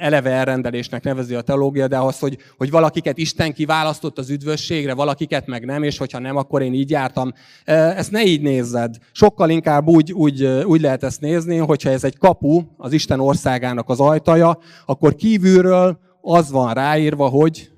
eleve 0.00 0.30
elrendelésnek 0.30 1.02
nevezi 1.04 1.34
a 1.34 1.40
teológia, 1.40 1.88
de 1.88 1.98
az, 1.98 2.18
hogy, 2.18 2.38
hogy 2.56 2.70
valakiket 2.70 3.18
Isten 3.18 3.52
kiválasztott 3.52 4.18
az 4.18 4.30
üdvösségre, 4.30 4.94
valakiket 4.94 5.46
meg 5.46 5.64
nem, 5.64 5.82
és 5.82 5.98
hogyha 5.98 6.18
nem, 6.18 6.36
akkor 6.36 6.62
én 6.62 6.74
így 6.74 6.90
jártam. 6.90 7.32
Ezt 7.64 8.10
ne 8.10 8.24
így 8.24 8.42
nézzed. 8.42 8.94
Sokkal 9.12 9.50
inkább 9.50 9.86
úgy, 9.86 10.12
úgy, 10.12 10.44
úgy 10.44 10.80
lehet 10.80 11.02
ezt 11.02 11.20
nézni, 11.20 11.56
hogyha 11.56 11.90
ez 11.90 12.04
egy 12.04 12.18
kapu 12.18 12.62
az 12.76 12.92
Isten 12.92 13.20
országának 13.20 13.88
az 13.88 14.00
ajtaja, 14.00 14.58
akkor 14.86 15.14
kívülről 15.14 15.98
az 16.20 16.50
van 16.50 16.74
ráírva, 16.74 17.28
hogy 17.28 17.70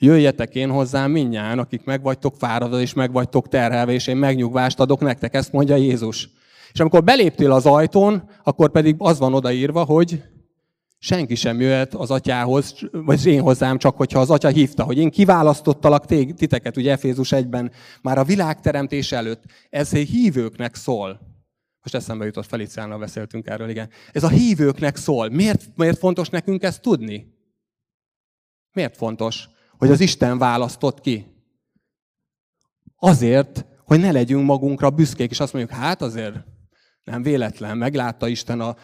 jöjjetek 0.00 0.54
én 0.54 0.70
hozzám 0.70 1.10
mindnyájan, 1.10 1.58
akik 1.58 1.84
meg 1.84 2.02
vagytok 2.02 2.34
fáradva 2.36 2.80
és 2.80 2.92
meg 2.92 3.12
vagytok 3.12 3.48
terhelve, 3.48 3.92
és 3.92 4.06
én 4.06 4.16
megnyugvást 4.16 4.80
adok 4.80 5.00
nektek, 5.00 5.34
ezt 5.34 5.52
mondja 5.52 5.76
Jézus. 5.76 6.28
És 6.72 6.80
amikor 6.80 7.04
beléptél 7.04 7.52
az 7.52 7.66
ajtón, 7.66 8.30
akkor 8.42 8.70
pedig 8.70 8.94
az 8.98 9.18
van 9.18 9.34
odaírva, 9.34 9.84
hogy 9.84 10.22
senki 10.98 11.34
sem 11.34 11.60
jöhet 11.60 11.94
az 11.94 12.10
atyához, 12.10 12.74
vagy 12.92 13.26
én 13.26 13.40
hozzám, 13.40 13.78
csak 13.78 13.96
hogyha 13.96 14.20
az 14.20 14.30
atya 14.30 14.48
hívta, 14.48 14.82
hogy 14.84 14.98
én 14.98 15.10
kiválasztottalak 15.10 16.06
titeket, 16.06 16.76
ugye 16.76 16.92
Efézus 16.92 17.32
1-ben, 17.34 17.72
már 18.02 18.18
a 18.18 18.24
világteremtés 18.24 19.12
előtt. 19.12 19.42
Ez 19.70 19.92
hívőknek 19.92 20.74
szól. 20.74 21.20
Most 21.82 21.94
eszembe 21.94 22.24
jutott 22.24 22.46
Feliciánnal 22.46 22.98
beszéltünk 22.98 23.46
erről, 23.46 23.68
igen. 23.68 23.90
Ez 24.12 24.22
a 24.22 24.28
hívőknek 24.28 24.96
szól. 24.96 25.28
Miért, 25.28 25.66
miért 25.74 25.98
fontos 25.98 26.28
nekünk 26.28 26.62
ezt 26.62 26.82
tudni? 26.82 27.38
Miért 28.72 28.96
fontos, 28.96 29.48
hogy 29.80 29.90
az 29.90 30.00
Isten 30.00 30.38
választott 30.38 31.00
ki? 31.00 31.26
Azért, 32.96 33.64
hogy 33.84 34.00
ne 34.00 34.12
legyünk 34.12 34.44
magunkra 34.44 34.90
büszkék, 34.90 35.30
és 35.30 35.40
azt 35.40 35.52
mondjuk, 35.52 35.78
hát 35.78 36.02
azért 36.02 36.34
nem 37.04 37.22
véletlen, 37.22 37.76
meglátta 37.76 38.28
Isten 38.28 38.60
a, 38.60 38.76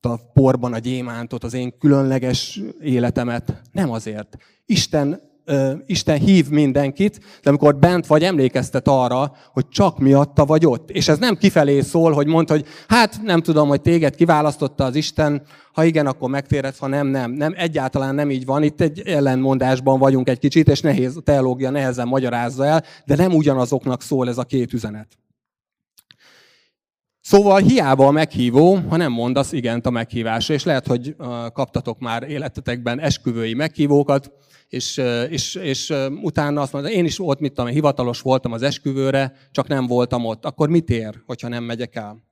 a 0.00 0.16
porban 0.32 0.72
a 0.72 0.78
gyémántot, 0.78 1.44
az 1.44 1.54
én 1.54 1.78
különleges 1.78 2.60
életemet. 2.80 3.62
Nem 3.72 3.90
azért. 3.90 4.36
Isten 4.64 5.20
Isten 5.86 6.18
hív 6.18 6.48
mindenkit, 6.48 7.18
de 7.18 7.48
amikor 7.48 7.76
bent 7.76 8.06
vagy, 8.06 8.22
emlékeztet 8.22 8.88
arra, 8.88 9.32
hogy 9.52 9.68
csak 9.68 9.98
miatta 9.98 10.44
vagy 10.44 10.66
ott. 10.66 10.90
És 10.90 11.08
ez 11.08 11.18
nem 11.18 11.36
kifelé 11.36 11.80
szól, 11.80 12.12
hogy 12.12 12.26
mondd, 12.26 12.50
hogy 12.50 12.66
hát 12.88 13.20
nem 13.22 13.40
tudom, 13.40 13.68
hogy 13.68 13.80
téged 13.80 14.14
kiválasztotta 14.14 14.84
az 14.84 14.94
Isten, 14.94 15.42
ha 15.72 15.84
igen, 15.84 16.06
akkor 16.06 16.30
megtéredsz, 16.30 16.78
ha 16.78 16.86
nem, 16.86 17.06
nem. 17.06 17.30
Nem, 17.32 17.54
egyáltalán 17.56 18.14
nem 18.14 18.30
így 18.30 18.44
van. 18.44 18.62
Itt 18.62 18.80
egy 18.80 19.00
ellenmondásban 19.00 19.98
vagyunk 19.98 20.28
egy 20.28 20.38
kicsit, 20.38 20.68
és 20.68 20.80
nehéz, 20.80 21.16
a 21.16 21.20
teológia 21.20 21.70
nehezen 21.70 22.08
magyarázza 22.08 22.64
el, 22.66 22.84
de 23.04 23.16
nem 23.16 23.34
ugyanazoknak 23.34 24.02
szól 24.02 24.28
ez 24.28 24.38
a 24.38 24.44
két 24.44 24.72
üzenet. 24.72 25.08
Szóval 27.26 27.60
hiába 27.60 28.06
a 28.06 28.10
meghívó, 28.10 28.74
ha 28.88 28.96
nem 28.96 29.12
mondasz 29.12 29.52
igent 29.52 29.86
a 29.86 29.90
meghívásra, 29.90 30.54
és 30.54 30.64
lehet, 30.64 30.86
hogy 30.86 31.16
kaptatok 31.52 31.98
már 31.98 32.22
életetekben 32.22 33.00
esküvői 33.00 33.54
meghívókat, 33.54 34.32
és, 34.68 35.00
és, 35.28 35.54
és 35.54 35.94
utána 36.22 36.60
azt 36.60 36.72
mondta, 36.72 36.90
én 36.90 37.04
is 37.04 37.20
ott, 37.20 37.40
mit 37.40 37.52
tudom, 37.52 37.70
hivatalos 37.70 38.20
voltam 38.20 38.52
az 38.52 38.62
esküvőre, 38.62 39.32
csak 39.50 39.68
nem 39.68 39.86
voltam 39.86 40.24
ott. 40.24 40.44
Akkor 40.44 40.68
mit 40.68 40.90
ér, 40.90 41.22
hogyha 41.26 41.48
nem 41.48 41.64
megyek 41.64 41.94
el? 41.94 42.22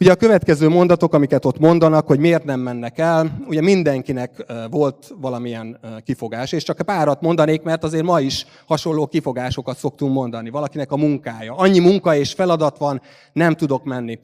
Ugye 0.00 0.10
a 0.10 0.16
következő 0.16 0.68
mondatok, 0.68 1.14
amiket 1.14 1.44
ott 1.44 1.58
mondanak, 1.58 2.06
hogy 2.06 2.18
miért 2.18 2.44
nem 2.44 2.60
mennek 2.60 2.98
el, 2.98 3.38
ugye 3.46 3.60
mindenkinek 3.60 4.44
volt 4.70 5.14
valamilyen 5.20 5.80
kifogás, 6.04 6.52
és 6.52 6.62
csak 6.62 6.82
párat 6.84 7.20
mondanék, 7.20 7.62
mert 7.62 7.84
azért 7.84 8.04
ma 8.04 8.20
is 8.20 8.46
hasonló 8.66 9.06
kifogásokat 9.06 9.76
szoktunk 9.76 10.12
mondani. 10.12 10.50
Valakinek 10.50 10.92
a 10.92 10.96
munkája. 10.96 11.54
Annyi 11.54 11.78
munka 11.78 12.16
és 12.16 12.32
feladat 12.32 12.78
van, 12.78 13.00
nem 13.32 13.54
tudok 13.54 13.84
menni. 13.84 14.18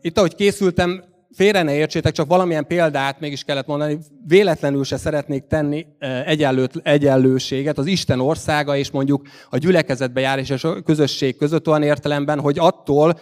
Itt, 0.00 0.18
ahogy 0.18 0.34
készültem, 0.34 1.04
félre 1.32 1.62
ne 1.62 1.74
értsétek, 1.74 2.12
csak 2.12 2.26
valamilyen 2.26 2.66
példát 2.66 3.20
mégis 3.20 3.44
kellett 3.44 3.66
mondani, 3.66 3.98
véletlenül 4.26 4.84
se 4.84 4.96
szeretnék 4.96 5.46
tenni 5.46 5.86
egyenlőt, 6.26 6.72
egyenlőséget 6.82 7.78
az 7.78 7.86
Isten 7.86 8.20
országa 8.20 8.76
és 8.76 8.90
mondjuk 8.90 9.26
a 9.50 9.58
gyülekezetbe 9.58 10.20
jár 10.20 10.38
és 10.38 10.50
a 10.50 10.82
közösség 10.82 11.36
között 11.36 11.68
olyan 11.68 11.82
értelemben, 11.82 12.40
hogy 12.40 12.58
attól, 12.58 13.18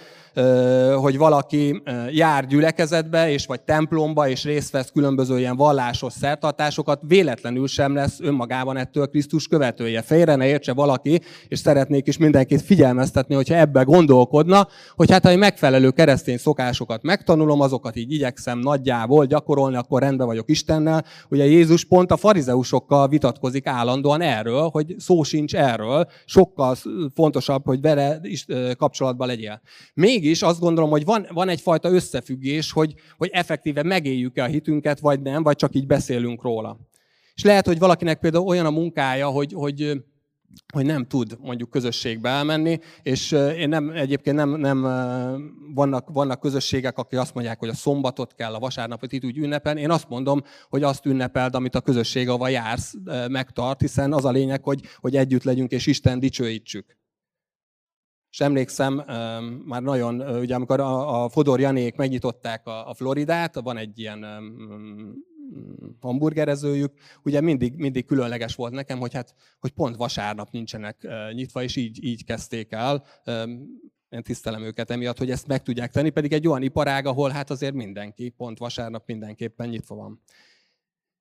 hogy 0.96 1.16
valaki 1.16 1.82
jár 2.10 2.46
gyülekezetbe, 2.46 3.30
és 3.30 3.46
vagy 3.46 3.60
templomba, 3.60 4.28
és 4.28 4.44
részt 4.44 4.70
vesz 4.70 4.90
különböző 4.90 5.38
ilyen 5.38 5.56
vallásos 5.56 6.12
szertartásokat, 6.12 7.00
véletlenül 7.06 7.66
sem 7.66 7.94
lesz 7.94 8.20
önmagában 8.20 8.76
ettől 8.76 9.06
Krisztus 9.06 9.46
követője. 9.46 10.02
Félre 10.02 10.34
ne 10.34 10.46
értse 10.46 10.72
valaki, 10.72 11.20
és 11.48 11.58
szeretnék 11.58 12.06
is 12.06 12.16
mindenkit 12.16 12.62
figyelmeztetni, 12.62 13.34
hogyha 13.34 13.54
ebbe 13.54 13.82
gondolkodna, 13.82 14.68
hogy 14.96 15.10
hát 15.10 15.22
ha 15.22 15.28
egy 15.28 15.38
megfelelő 15.38 15.90
keresztény 15.90 16.36
szokásokat 16.36 17.02
megtanulom, 17.02 17.60
azokat 17.60 17.96
így 17.96 18.12
igyekszem 18.12 18.58
nagyjából 18.58 19.26
gyakorolni, 19.26 19.76
akkor 19.76 20.02
rendben 20.02 20.26
vagyok 20.26 20.50
Istennel. 20.50 21.04
Ugye 21.28 21.44
Jézus 21.44 21.84
pont 21.84 22.10
a 22.10 22.16
farizeusokkal 22.16 23.08
vitatkozik 23.08 23.66
állandóan 23.66 24.20
erről, 24.20 24.68
hogy 24.68 24.94
szó 24.98 25.22
sincs 25.22 25.54
erről, 25.54 26.08
sokkal 26.24 26.76
fontosabb, 27.14 27.64
hogy 27.64 27.80
vele 27.80 28.18
is 28.22 28.46
kapcsolatban 28.78 29.26
legyél. 29.26 29.60
Még 29.94 30.21
mégis 30.22 30.42
azt 30.42 30.60
gondolom, 30.60 30.90
hogy 30.90 31.04
van, 31.04 31.26
van 31.32 31.48
egyfajta 31.48 31.90
összefüggés, 31.90 32.72
hogy, 32.72 32.94
hogy 33.16 33.30
effektíve 33.32 33.82
megéljük-e 33.82 34.42
a 34.42 34.46
hitünket, 34.46 35.00
vagy 35.00 35.22
nem, 35.22 35.42
vagy 35.42 35.56
csak 35.56 35.74
így 35.74 35.86
beszélünk 35.86 36.42
róla. 36.42 36.78
És 37.34 37.44
lehet, 37.44 37.66
hogy 37.66 37.78
valakinek 37.78 38.18
például 38.18 38.46
olyan 38.46 38.66
a 38.66 38.70
munkája, 38.70 39.28
hogy, 39.28 39.52
hogy 39.52 40.02
hogy 40.72 40.84
nem 40.84 41.06
tud 41.06 41.36
mondjuk 41.40 41.70
közösségbe 41.70 42.28
elmenni, 42.28 42.78
és 43.02 43.32
én 43.32 43.68
nem, 43.68 43.90
egyébként 43.90 44.36
nem, 44.36 44.50
nem 44.50 44.82
vannak, 45.74 46.08
vannak 46.12 46.40
közösségek, 46.40 46.98
akik 46.98 47.18
azt 47.18 47.34
mondják, 47.34 47.58
hogy 47.58 47.68
a 47.68 47.74
szombatot 47.74 48.34
kell, 48.34 48.54
a 48.54 48.58
vasárnapot 48.58 49.12
itt 49.12 49.24
úgy 49.24 49.38
ünnepelni. 49.38 49.80
Én 49.80 49.90
azt 49.90 50.08
mondom, 50.08 50.42
hogy 50.68 50.82
azt 50.82 51.06
ünnepeld, 51.06 51.54
amit 51.54 51.74
a 51.74 51.80
közösség, 51.80 52.28
ahova 52.28 52.48
jársz, 52.48 52.94
megtart, 53.28 53.80
hiszen 53.80 54.12
az 54.12 54.24
a 54.24 54.30
lényeg, 54.30 54.62
hogy, 54.62 54.80
hogy 54.96 55.16
együtt 55.16 55.42
legyünk 55.42 55.70
és 55.70 55.86
Isten 55.86 56.20
dicsőítsük. 56.20 56.96
És 58.32 58.40
emlékszem, 58.40 58.94
már 59.64 59.82
nagyon, 59.82 60.20
ugye 60.20 60.54
amikor 60.54 60.80
a, 60.80 61.28
Fodor 61.28 61.60
Janék 61.60 61.96
megnyitották 61.96 62.66
a, 62.66 62.94
Floridát, 62.94 63.60
van 63.60 63.76
egy 63.76 63.98
ilyen 63.98 64.24
hamburgerezőjük, 66.00 66.92
ugye 67.22 67.40
mindig, 67.40 67.74
mindig 67.76 68.04
különleges 68.04 68.54
volt 68.54 68.72
nekem, 68.72 68.98
hogy, 68.98 69.14
hát, 69.14 69.34
hogy 69.60 69.70
pont 69.70 69.96
vasárnap 69.96 70.50
nincsenek 70.50 71.08
nyitva, 71.32 71.62
és 71.62 71.76
így, 71.76 72.04
így 72.04 72.24
kezdték 72.24 72.72
el. 72.72 73.04
Én 74.08 74.22
tisztelem 74.22 74.62
őket 74.62 74.90
emiatt, 74.90 75.18
hogy 75.18 75.30
ezt 75.30 75.46
meg 75.46 75.62
tudják 75.62 75.90
tenni, 75.90 76.10
pedig 76.10 76.32
egy 76.32 76.48
olyan 76.48 76.62
iparág, 76.62 77.06
ahol 77.06 77.30
hát 77.30 77.50
azért 77.50 77.74
mindenki, 77.74 78.28
pont 78.28 78.58
vasárnap 78.58 79.06
mindenképpen 79.06 79.68
nyitva 79.68 79.94
van. 79.94 80.22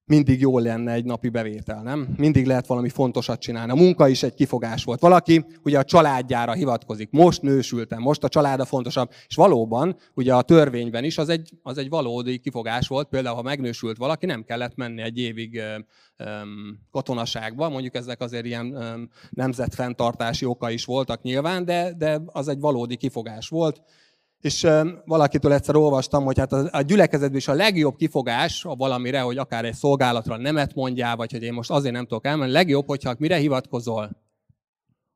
Mindig 0.05 0.39
jól 0.39 0.61
lenne 0.61 0.91
egy 0.91 1.05
napi 1.05 1.29
bevétel, 1.29 1.81
nem? 1.81 2.07
Mindig 2.17 2.45
lehet 2.45 2.67
valami 2.67 2.89
fontosat 2.89 3.39
csinálni. 3.39 3.71
A 3.71 3.75
munka 3.75 4.07
is 4.07 4.23
egy 4.23 4.33
kifogás 4.33 4.83
volt. 4.83 4.99
Valaki 4.99 5.45
ugye 5.63 5.79
a 5.79 5.83
családjára 5.83 6.53
hivatkozik. 6.53 7.11
Most 7.11 7.41
nősültem, 7.41 8.01
most 8.01 8.23
a 8.23 8.29
család 8.29 8.59
a 8.59 8.65
fontosabb. 8.65 9.11
És 9.27 9.35
valóban, 9.35 9.97
ugye 10.13 10.33
a 10.33 10.41
törvényben 10.41 11.03
is 11.03 11.17
az 11.17 11.29
egy, 11.29 11.49
az 11.63 11.77
egy 11.77 11.89
valódi 11.89 12.37
kifogás 12.37 12.87
volt. 12.87 13.07
Például, 13.07 13.35
ha 13.35 13.41
megnősült 13.41 13.97
valaki, 13.97 14.25
nem 14.25 14.43
kellett 14.43 14.75
menni 14.75 15.01
egy 15.01 15.17
évig 15.17 15.61
katonaságba. 16.91 17.69
Mondjuk 17.69 17.95
ezek 17.95 18.21
azért 18.21 18.45
ilyen 18.45 18.75
nemzetfenntartási 19.29 20.45
oka 20.45 20.69
is 20.69 20.85
voltak 20.85 21.21
nyilván, 21.21 21.65
de, 21.65 21.93
de 21.97 22.21
az 22.25 22.47
egy 22.47 22.59
valódi 22.59 22.95
kifogás 22.95 23.49
volt 23.49 23.81
és 24.41 24.67
valakitől 25.05 25.53
egyszer 25.53 25.75
olvastam, 25.75 26.23
hogy 26.23 26.37
hát 26.37 26.51
a 26.51 26.81
gyülekezetben 26.81 27.37
is 27.37 27.47
a 27.47 27.53
legjobb 27.53 27.95
kifogás 27.95 28.65
a 28.65 28.75
valamire, 28.75 29.21
hogy 29.21 29.37
akár 29.37 29.65
egy 29.65 29.73
szolgálatra 29.73 30.37
nemet 30.37 30.73
mondjál, 30.73 31.15
vagy 31.15 31.31
hogy 31.31 31.43
én 31.43 31.53
most 31.53 31.69
azért 31.69 31.93
nem 31.93 32.05
tudok 32.05 32.25
elmenni, 32.25 32.51
legjobb, 32.51 32.87
hogyha 32.87 33.15
mire 33.17 33.37
hivatkozol? 33.37 34.03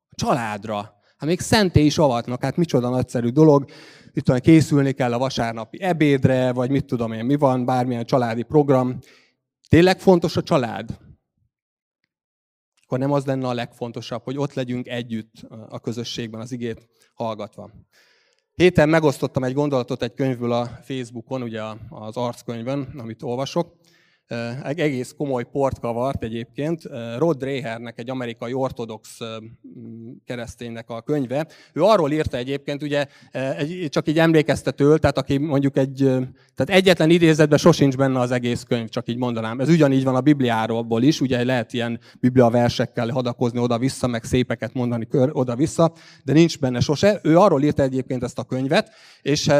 A 0.08 0.14
családra. 0.14 0.94
Hát 1.16 1.28
még 1.28 1.40
szenté 1.40 1.84
is 1.84 1.98
avatnak, 1.98 2.42
hát 2.42 2.56
micsoda 2.56 2.88
nagyszerű 2.88 3.28
dolog. 3.28 3.70
Itt 4.12 4.24
tudom, 4.24 4.40
készülni 4.40 4.92
kell 4.92 5.12
a 5.12 5.18
vasárnapi 5.18 5.82
ebédre, 5.82 6.52
vagy 6.52 6.70
mit 6.70 6.84
tudom 6.84 7.12
én, 7.12 7.24
mi 7.24 7.36
van, 7.36 7.64
bármilyen 7.64 8.04
családi 8.04 8.42
program. 8.42 8.98
Tényleg 9.68 10.00
fontos 10.00 10.36
a 10.36 10.42
család? 10.42 10.98
Akkor 12.84 12.98
nem 12.98 13.12
az 13.12 13.24
lenne 13.24 13.48
a 13.48 13.54
legfontosabb, 13.54 14.22
hogy 14.22 14.38
ott 14.38 14.54
legyünk 14.54 14.86
együtt 14.88 15.32
a 15.68 15.80
közösségben, 15.80 16.40
az 16.40 16.52
igét 16.52 16.88
hallgatva. 17.14 17.70
Héten 18.56 18.88
megosztottam 18.88 19.44
egy 19.44 19.54
gondolatot 19.54 20.02
egy 20.02 20.14
könyvből 20.14 20.52
a 20.52 20.66
Facebookon, 20.66 21.42
ugye 21.42 21.62
az 21.88 22.16
arckönyvön, 22.16 22.94
amit 22.98 23.22
olvasok, 23.22 23.74
egy 24.64 24.78
egész 24.78 25.14
komoly 25.16 25.44
port 25.52 25.78
kavart 25.78 26.22
egyébként. 26.22 26.82
Rod 27.18 27.36
Drehernek, 27.36 27.98
egy 27.98 28.10
amerikai 28.10 28.52
ortodox 28.52 29.18
kereszténynek 30.24 30.90
a 30.90 31.02
könyve. 31.02 31.46
Ő 31.72 31.82
arról 31.82 32.12
írta 32.12 32.36
egyébként, 32.36 32.82
ugye 32.82 33.06
csak 33.88 34.08
így 34.08 34.18
emlékeztető, 34.18 34.98
tehát 34.98 35.18
aki 35.18 35.36
mondjuk 35.36 35.76
egy, 35.76 35.96
tehát 36.54 36.70
egyetlen 36.82 37.10
idézetben 37.10 37.58
sosincs 37.58 37.96
benne 37.96 38.20
az 38.20 38.30
egész 38.30 38.62
könyv, 38.62 38.88
csak 38.88 39.08
így 39.08 39.16
mondanám. 39.16 39.60
Ez 39.60 39.68
ugyanígy 39.68 40.04
van 40.04 40.14
a 40.14 40.20
Bibliáról 40.20 41.02
is, 41.02 41.20
ugye 41.20 41.44
lehet 41.44 41.72
ilyen 41.72 42.00
biblia 42.20 42.50
versekkel 42.50 43.08
hadakozni 43.08 43.58
oda-vissza, 43.58 44.06
meg 44.06 44.24
szépeket 44.24 44.74
mondani 44.74 45.06
oda-vissza, 45.32 45.92
de 46.24 46.32
nincs 46.32 46.58
benne 46.58 46.80
sose. 46.80 47.20
Ő 47.22 47.38
arról 47.38 47.62
írta 47.62 47.82
egyébként 47.82 48.22
ezt 48.22 48.38
a 48.38 48.44
könyvet, 48.44 48.90
és, 49.22 49.50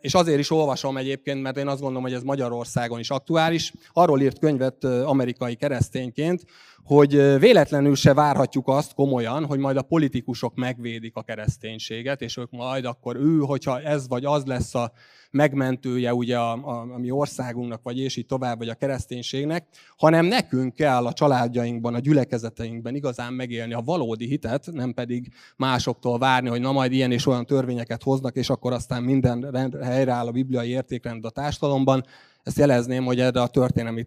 és 0.00 0.14
azért 0.14 0.38
is 0.38 0.50
olvasom 0.50 0.96
egyébként, 0.96 1.42
mert 1.42 1.56
én 1.56 1.66
azt 1.66 1.80
gondolom, 1.80 2.02
hogy 2.02 2.12
ez 2.12 2.22
Magyarországon 2.22 2.98
is 2.98 3.10
aktuális. 3.10 3.72
Arról 3.92 4.11
arról 4.12 4.24
írt 4.24 4.38
könyvet 4.38 4.84
amerikai 4.84 5.54
keresztényként, 5.54 6.44
hogy 6.84 7.38
véletlenül 7.38 7.94
se 7.94 8.14
várhatjuk 8.14 8.68
azt 8.68 8.94
komolyan, 8.94 9.44
hogy 9.44 9.58
majd 9.58 9.76
a 9.76 9.82
politikusok 9.82 10.54
megvédik 10.54 11.16
a 11.16 11.22
kereszténységet, 11.22 12.22
és 12.22 12.36
ők 12.36 12.50
majd 12.50 12.84
akkor 12.84 13.16
ő, 13.16 13.38
hogyha 13.38 13.80
ez 13.80 14.08
vagy 14.08 14.24
az 14.24 14.44
lesz 14.44 14.74
a 14.74 14.92
megmentője 15.30 16.14
ugye 16.14 16.38
a, 16.38 16.52
a, 16.52 16.92
a 16.94 16.98
mi 16.98 17.10
országunknak, 17.10 17.82
vagy 17.82 17.98
és 17.98 18.16
így 18.16 18.26
tovább, 18.26 18.58
vagy 18.58 18.68
a 18.68 18.74
kereszténységnek, 18.74 19.66
hanem 19.96 20.26
nekünk 20.26 20.74
kell 20.74 21.06
a 21.06 21.12
családjainkban, 21.12 21.94
a 21.94 21.98
gyülekezeteinkben 21.98 22.94
igazán 22.94 23.32
megélni 23.32 23.72
a 23.72 23.80
valódi 23.80 24.26
hitet, 24.26 24.68
nem 24.72 24.92
pedig 24.92 25.32
másoktól 25.56 26.18
várni, 26.18 26.48
hogy 26.48 26.60
na 26.60 26.72
majd 26.72 26.92
ilyen 26.92 27.12
és 27.12 27.26
olyan 27.26 27.46
törvényeket 27.46 28.02
hoznak, 28.02 28.36
és 28.36 28.50
akkor 28.50 28.72
aztán 28.72 29.02
minden 29.02 29.54
helyreáll 29.82 30.26
a 30.26 30.30
bibliai 30.30 30.68
értékrend 30.68 31.24
a 31.24 31.30
társadalomban, 31.30 32.04
ezt 32.42 32.58
jelezném, 32.58 33.04
hogy 33.04 33.20
erre 33.20 33.40
a 33.40 33.46
történelmi 33.46 34.06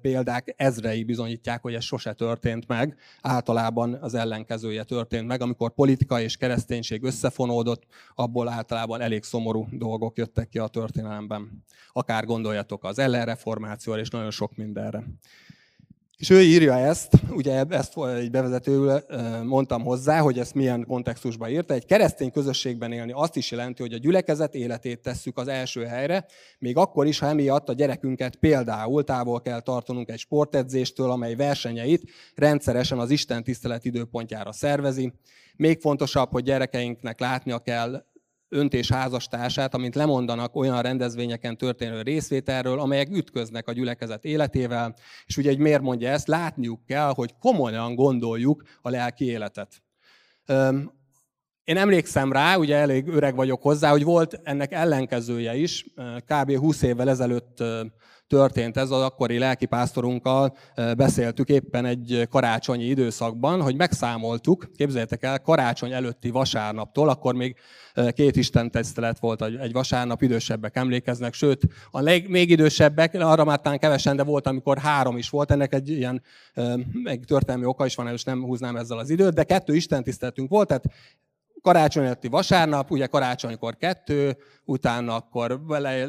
példák 0.00 0.54
ezrei 0.56 1.04
bizonyítják, 1.04 1.62
hogy 1.62 1.74
ez 1.74 1.84
sose 1.84 2.12
történt 2.12 2.66
meg. 2.66 2.96
Általában 3.20 3.94
az 3.94 4.14
ellenkezője 4.14 4.84
történt 4.84 5.26
meg, 5.26 5.40
amikor 5.40 5.74
politika 5.74 6.20
és 6.20 6.36
kereszténység 6.36 7.02
összefonódott, 7.02 7.82
abból 8.14 8.48
általában 8.48 9.00
elég 9.00 9.22
szomorú 9.22 9.66
dolgok 9.70 10.18
jöttek 10.18 10.48
ki 10.48 10.58
a 10.58 10.68
történelemben. 10.68 11.64
Akár 11.92 12.24
gondoljatok 12.24 12.84
az 12.84 12.98
ellenreformációra 12.98 14.00
és 14.00 14.10
nagyon 14.10 14.30
sok 14.30 14.56
mindenre. 14.56 15.04
És 16.16 16.30
ő 16.30 16.40
írja 16.40 16.78
ezt, 16.78 17.12
ugye 17.30 17.64
ezt 17.68 17.98
egy 18.16 18.30
bevezetőül 18.30 19.00
mondtam 19.44 19.82
hozzá, 19.82 20.18
hogy 20.18 20.38
ezt 20.38 20.54
milyen 20.54 20.84
kontextusban 20.86 21.48
írta. 21.48 21.74
Egy 21.74 21.86
keresztény 21.86 22.30
közösségben 22.30 22.92
élni 22.92 23.12
azt 23.14 23.36
is 23.36 23.50
jelenti, 23.50 23.82
hogy 23.82 23.92
a 23.92 23.98
gyülekezet 23.98 24.54
életét 24.54 25.02
tesszük 25.02 25.38
az 25.38 25.48
első 25.48 25.84
helyre, 25.84 26.26
még 26.58 26.76
akkor 26.76 27.06
is, 27.06 27.18
ha 27.18 27.26
emiatt 27.26 27.68
a 27.68 27.72
gyerekünket 27.72 28.36
például 28.36 29.04
távol 29.04 29.40
kell 29.40 29.60
tartanunk 29.60 30.10
egy 30.10 30.18
sportedzéstől, 30.18 31.10
amely 31.10 31.34
versenyeit 31.34 32.10
rendszeresen 32.34 32.98
az 32.98 33.10
Isten 33.10 33.44
tisztelet 33.44 33.84
időpontjára 33.84 34.52
szervezi. 34.52 35.12
Még 35.56 35.80
fontosabb, 35.80 36.30
hogy 36.30 36.44
gyerekeinknek 36.44 37.20
látnia 37.20 37.58
kell 37.58 38.04
öntés 38.52 38.90
házastársát, 38.90 39.74
amint 39.74 39.94
lemondanak 39.94 40.56
olyan 40.56 40.82
rendezvényeken 40.82 41.56
történő 41.56 42.02
részvételről, 42.02 42.80
amelyek 42.80 43.08
ütköznek 43.10 43.68
a 43.68 43.72
gyülekezet 43.72 44.24
életével, 44.24 44.94
és 45.26 45.36
ugye 45.36 45.50
egy 45.50 45.58
miért 45.58 45.82
mondja 45.82 46.08
ezt, 46.08 46.28
látniuk 46.28 46.84
kell, 46.86 47.12
hogy 47.14 47.34
komolyan 47.38 47.94
gondoljuk 47.94 48.62
a 48.82 48.90
lelki 48.90 49.24
életet. 49.24 49.82
Én 51.64 51.76
emlékszem 51.76 52.32
rá, 52.32 52.56
ugye 52.56 52.76
elég 52.76 53.08
öreg 53.08 53.34
vagyok 53.34 53.62
hozzá, 53.62 53.90
hogy 53.90 54.04
volt 54.04 54.40
ennek 54.42 54.72
ellenkezője 54.72 55.56
is. 55.56 55.86
Kb. 56.26 56.56
20 56.56 56.82
évvel 56.82 57.08
ezelőtt 57.08 57.62
történt 58.32 58.76
ez, 58.76 58.90
az 58.90 59.02
akkori 59.02 59.38
lelkipásztorunkkal 59.38 60.56
beszéltük 60.96 61.48
éppen 61.48 61.84
egy 61.84 62.28
karácsonyi 62.30 62.84
időszakban, 62.84 63.62
hogy 63.62 63.76
megszámoltuk, 63.76 64.70
képzeljétek 64.76 65.22
el, 65.22 65.40
karácsony 65.40 65.92
előtti 65.92 66.30
vasárnaptól, 66.30 67.08
akkor 67.08 67.34
még 67.34 67.56
két 68.10 68.36
Isten 68.36 68.70
tisztelet 68.70 69.18
volt 69.18 69.42
egy 69.42 69.72
vasárnap, 69.72 70.22
idősebbek 70.22 70.76
emlékeznek, 70.76 71.34
sőt, 71.34 71.60
a 71.90 72.00
leg, 72.00 72.28
még 72.28 72.50
idősebbek, 72.50 73.14
arra 73.14 73.44
már 73.44 73.60
talán 73.60 73.78
kevesen, 73.78 74.16
de 74.16 74.24
volt, 74.24 74.46
amikor 74.46 74.78
három 74.78 75.16
is 75.16 75.28
volt, 75.28 75.50
ennek 75.50 75.74
egy 75.74 75.88
ilyen 75.88 76.22
egy 77.04 77.20
történelmi 77.26 77.64
oka 77.64 77.86
is 77.86 77.94
van, 77.94 78.08
és 78.08 78.24
nem 78.24 78.42
húznám 78.42 78.76
ezzel 78.76 78.98
az 78.98 79.10
időt, 79.10 79.34
de 79.34 79.44
kettő 79.44 79.74
Isten 79.74 80.02
tiszteletünk 80.02 80.50
volt, 80.50 80.68
tehát 80.68 80.84
karácsony 81.62 82.04
előtti 82.04 82.28
vasárnap, 82.28 82.90
ugye 82.90 83.06
karácsonykor 83.06 83.76
kettő, 83.76 84.36
utána 84.64 85.14
akkor 85.14 85.60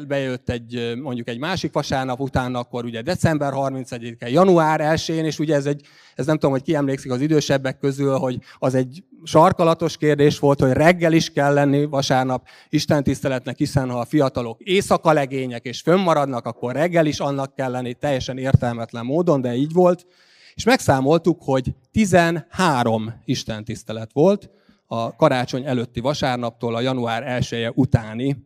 bejött 0.06 0.50
egy, 0.50 0.92
mondjuk 1.02 1.28
egy 1.28 1.38
másik 1.38 1.72
vasárnap, 1.72 2.20
utána 2.20 2.58
akkor 2.58 2.84
ugye 2.84 3.02
december 3.02 3.52
31-e, 3.56 4.28
január 4.28 4.80
1-én, 4.82 5.24
és 5.24 5.38
ugye 5.38 5.54
ez 5.54 5.66
egy, 5.66 5.86
ez 6.14 6.26
nem 6.26 6.34
tudom, 6.34 6.50
hogy 6.50 6.62
ki 6.62 6.74
emlékszik 6.74 7.10
az 7.10 7.20
idősebbek 7.20 7.78
közül, 7.78 8.16
hogy 8.16 8.38
az 8.58 8.74
egy 8.74 9.04
sarkalatos 9.24 9.96
kérdés 9.96 10.38
volt, 10.38 10.60
hogy 10.60 10.72
reggel 10.72 11.12
is 11.12 11.30
kell 11.30 11.52
lenni 11.52 11.84
vasárnap 11.84 12.46
Isten 12.68 13.02
tiszteletnek, 13.02 13.56
hiszen 13.56 13.90
ha 13.90 13.98
a 13.98 14.04
fiatalok 14.04 14.60
éjszaka 14.60 15.12
legények 15.12 15.64
és 15.64 15.80
fönnmaradnak, 15.80 16.46
akkor 16.46 16.72
reggel 16.72 17.06
is 17.06 17.20
annak 17.20 17.54
kell 17.54 17.70
lenni, 17.70 17.94
teljesen 17.94 18.38
értelmetlen 18.38 19.04
módon, 19.04 19.40
de 19.40 19.54
így 19.54 19.72
volt. 19.72 20.06
És 20.54 20.64
megszámoltuk, 20.64 21.42
hogy 21.42 21.74
13 21.92 23.14
Isten 23.24 23.64
tisztelet 23.64 24.10
volt, 24.12 24.50
a 24.94 25.16
karácsony 25.16 25.66
előtti 25.66 26.00
vasárnaptól 26.00 26.74
a 26.74 26.80
január 26.80 27.22
1 27.22 27.52
-e 27.52 27.72
utáni 27.74 28.36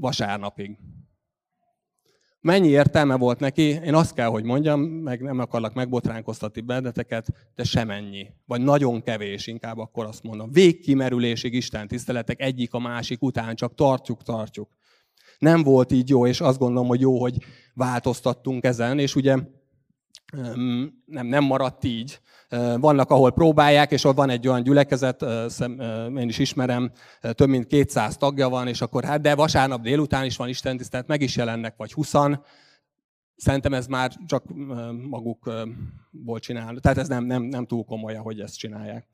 vasárnapig. 0.00 0.78
Mennyi 2.40 2.68
értelme 2.68 3.16
volt 3.16 3.38
neki? 3.38 3.62
Én 3.62 3.94
azt 3.94 4.14
kell, 4.14 4.26
hogy 4.26 4.44
mondjam, 4.44 4.80
meg 4.80 5.22
nem 5.22 5.38
akarlak 5.38 5.74
megbotránkoztatni 5.74 6.60
benneteket, 6.60 7.26
de 7.54 7.64
semennyi. 7.64 8.26
Vagy 8.46 8.60
nagyon 8.60 9.02
kevés, 9.02 9.46
inkább 9.46 9.78
akkor 9.78 10.06
azt 10.06 10.22
mondom. 10.22 10.52
Végkimerülésig 10.52 11.54
Isten 11.54 11.88
tiszteletek 11.88 12.40
egyik 12.40 12.74
a 12.74 12.78
másik 12.78 13.22
után, 13.22 13.54
csak 13.54 13.74
tartjuk, 13.74 14.22
tartjuk. 14.22 14.68
Nem 15.38 15.62
volt 15.62 15.92
így 15.92 16.08
jó, 16.08 16.26
és 16.26 16.40
azt 16.40 16.58
gondolom, 16.58 16.88
hogy 16.88 17.00
jó, 17.00 17.20
hogy 17.20 17.36
változtattunk 17.74 18.64
ezen, 18.64 18.98
és 18.98 19.14
ugye 19.14 19.36
nem, 21.06 21.26
nem 21.26 21.44
maradt 21.44 21.84
így. 21.84 22.20
Vannak, 22.76 23.10
ahol 23.10 23.32
próbálják, 23.32 23.90
és 23.90 24.04
ott 24.04 24.16
van 24.16 24.30
egy 24.30 24.48
olyan 24.48 24.62
gyülekezet, 24.62 25.24
én 26.16 26.28
is 26.28 26.38
ismerem, 26.38 26.92
több 27.20 27.48
mint 27.48 27.66
200 27.66 28.16
tagja 28.16 28.48
van, 28.48 28.68
és 28.68 28.80
akkor 28.80 29.04
hát, 29.04 29.20
de 29.20 29.34
vasárnap 29.34 29.80
délután 29.80 30.24
is 30.24 30.36
van 30.36 30.48
Isten 30.48 30.76
tisztelet, 30.76 31.06
meg 31.06 31.20
is 31.20 31.36
jelennek, 31.36 31.74
vagy 31.76 31.92
20 31.92 32.12
Szerintem 33.36 33.74
ez 33.74 33.86
már 33.86 34.12
csak 34.26 34.44
magukból 35.08 36.38
csinálnak. 36.38 36.82
Tehát 36.82 36.98
ez 36.98 37.08
nem, 37.08 37.24
nem, 37.24 37.42
nem 37.42 37.66
túl 37.66 37.84
komoly, 37.84 38.14
hogy 38.14 38.40
ezt 38.40 38.58
csinálják. 38.58 39.06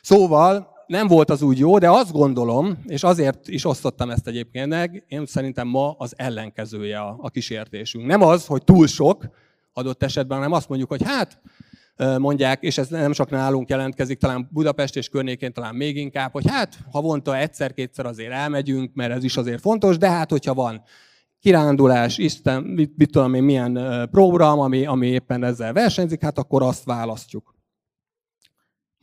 Szóval 0.00 0.68
nem 0.86 1.06
volt 1.06 1.30
az 1.30 1.42
úgy 1.42 1.58
jó, 1.58 1.78
de 1.78 1.90
azt 1.90 2.12
gondolom, 2.12 2.82
és 2.86 3.02
azért 3.02 3.48
is 3.48 3.64
osztottam 3.64 4.10
ezt 4.10 4.26
egyébként, 4.26 4.74
én 5.08 5.26
szerintem 5.26 5.68
ma 5.68 5.94
az 5.98 6.14
ellenkezője 6.16 7.00
a, 7.00 7.16
a 7.20 7.30
kísértésünk. 7.30 8.06
Nem 8.06 8.22
az, 8.22 8.46
hogy 8.46 8.64
túl 8.64 8.86
sok, 8.86 9.28
adott 9.72 10.02
esetben, 10.02 10.36
hanem 10.36 10.52
azt 10.52 10.68
mondjuk, 10.68 10.90
hogy 10.90 11.02
hát 11.02 11.40
mondják, 12.18 12.62
és 12.62 12.78
ez 12.78 12.88
nem 12.88 13.12
csak 13.12 13.30
nálunk 13.30 13.68
jelentkezik, 13.68 14.18
talán 14.18 14.48
Budapest 14.52 14.96
és 14.96 15.08
környékén 15.08 15.52
talán 15.52 15.74
még 15.74 15.96
inkább, 15.96 16.32
hogy 16.32 16.48
hát 16.48 16.78
havonta 16.90 17.36
egyszer-kétszer 17.36 18.06
azért 18.06 18.32
elmegyünk, 18.32 18.94
mert 18.94 19.12
ez 19.12 19.24
is 19.24 19.36
azért 19.36 19.60
fontos, 19.60 19.98
de 19.98 20.10
hát 20.10 20.30
hogyha 20.30 20.54
van 20.54 20.82
kirándulás, 21.40 22.18
Isten, 22.18 22.62
mit, 22.62 22.92
mit 22.96 23.10
tudom 23.10 23.34
én, 23.34 23.42
milyen 23.42 24.08
program, 24.10 24.58
ami, 24.58 24.86
ami 24.86 25.06
éppen 25.06 25.44
ezzel 25.44 25.72
versenyzik, 25.72 26.22
hát 26.22 26.38
akkor 26.38 26.62
azt 26.62 26.84
választjuk. 26.84 27.51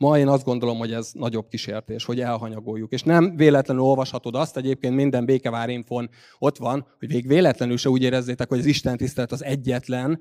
Ma 0.00 0.18
én 0.18 0.28
azt 0.28 0.44
gondolom, 0.44 0.78
hogy 0.78 0.92
ez 0.92 1.10
nagyobb 1.12 1.48
kísértés, 1.48 2.04
hogy 2.04 2.20
elhanyagoljuk. 2.20 2.92
És 2.92 3.02
nem 3.02 3.36
véletlenül 3.36 3.82
olvashatod 3.82 4.34
azt, 4.34 4.56
egyébként 4.56 4.94
minden 4.94 5.24
Békevárinfon 5.24 6.10
ott 6.38 6.56
van, 6.56 6.86
hogy 6.98 7.08
még 7.08 7.26
véletlenül 7.26 7.76
se 7.76 7.88
úgy 7.88 8.02
érezzétek, 8.02 8.48
hogy 8.48 8.58
az 8.58 8.64
Isten 8.64 8.96
tisztelet 8.96 9.32
az 9.32 9.44
egyetlen, 9.44 10.20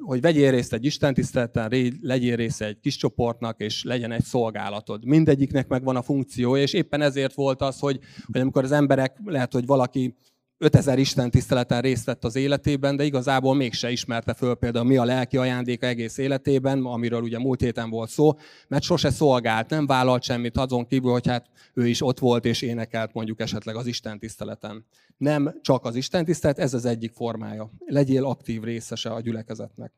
hogy 0.00 0.20
vegyél 0.20 0.50
részt 0.50 0.72
egy 0.72 0.84
Isten 0.84 1.14
tiszteleten, 1.14 1.72
legyél 2.00 2.36
része 2.36 2.66
egy 2.66 2.80
kis 2.80 2.96
csoportnak, 2.96 3.60
és 3.60 3.84
legyen 3.84 4.12
egy 4.12 4.24
szolgálatod. 4.24 5.04
Mindegyiknek 5.04 5.68
megvan 5.68 5.96
a 5.96 6.02
funkciója, 6.02 6.62
és 6.62 6.72
éppen 6.72 7.00
ezért 7.00 7.34
volt 7.34 7.62
az, 7.62 7.78
hogy, 7.78 7.98
hogy 8.32 8.40
amikor 8.40 8.64
az 8.64 8.72
emberek, 8.72 9.16
lehet, 9.24 9.52
hogy 9.52 9.66
valaki 9.66 10.16
5000 10.60 10.98
Isten 10.98 11.30
tiszteleten 11.30 11.80
részt 11.80 12.04
vett 12.04 12.24
az 12.24 12.36
életében, 12.36 12.96
de 12.96 13.04
igazából 13.04 13.54
mégse 13.54 13.90
ismerte 13.90 14.34
föl 14.34 14.54
például 14.54 14.84
mi 14.84 14.96
a 14.96 15.04
lelki 15.04 15.36
ajándéka 15.36 15.86
egész 15.86 16.18
életében, 16.18 16.84
amiről 16.84 17.22
ugye 17.22 17.38
múlt 17.38 17.60
héten 17.60 17.90
volt 17.90 18.10
szó, 18.10 18.32
mert 18.68 18.82
sose 18.82 19.10
szolgált, 19.10 19.70
nem 19.70 19.86
vállalt 19.86 20.22
semmit 20.22 20.56
azon 20.56 20.86
kívül, 20.86 21.10
hogy 21.10 21.26
hát 21.26 21.46
ő 21.74 21.88
is 21.88 22.02
ott 22.02 22.18
volt 22.18 22.44
és 22.44 22.62
énekelt 22.62 23.12
mondjuk 23.12 23.40
esetleg 23.40 23.76
az 23.76 23.86
Isten 23.86 24.18
tiszteleten. 24.18 24.84
Nem 25.16 25.58
csak 25.62 25.84
az 25.84 25.94
Isten 25.94 26.24
tisztelet, 26.24 26.58
ez 26.58 26.74
az 26.74 26.84
egyik 26.84 27.12
formája. 27.12 27.70
Legyél 27.86 28.24
aktív 28.24 28.62
részese 28.62 29.10
a 29.10 29.20
gyülekezetnek. 29.20 29.92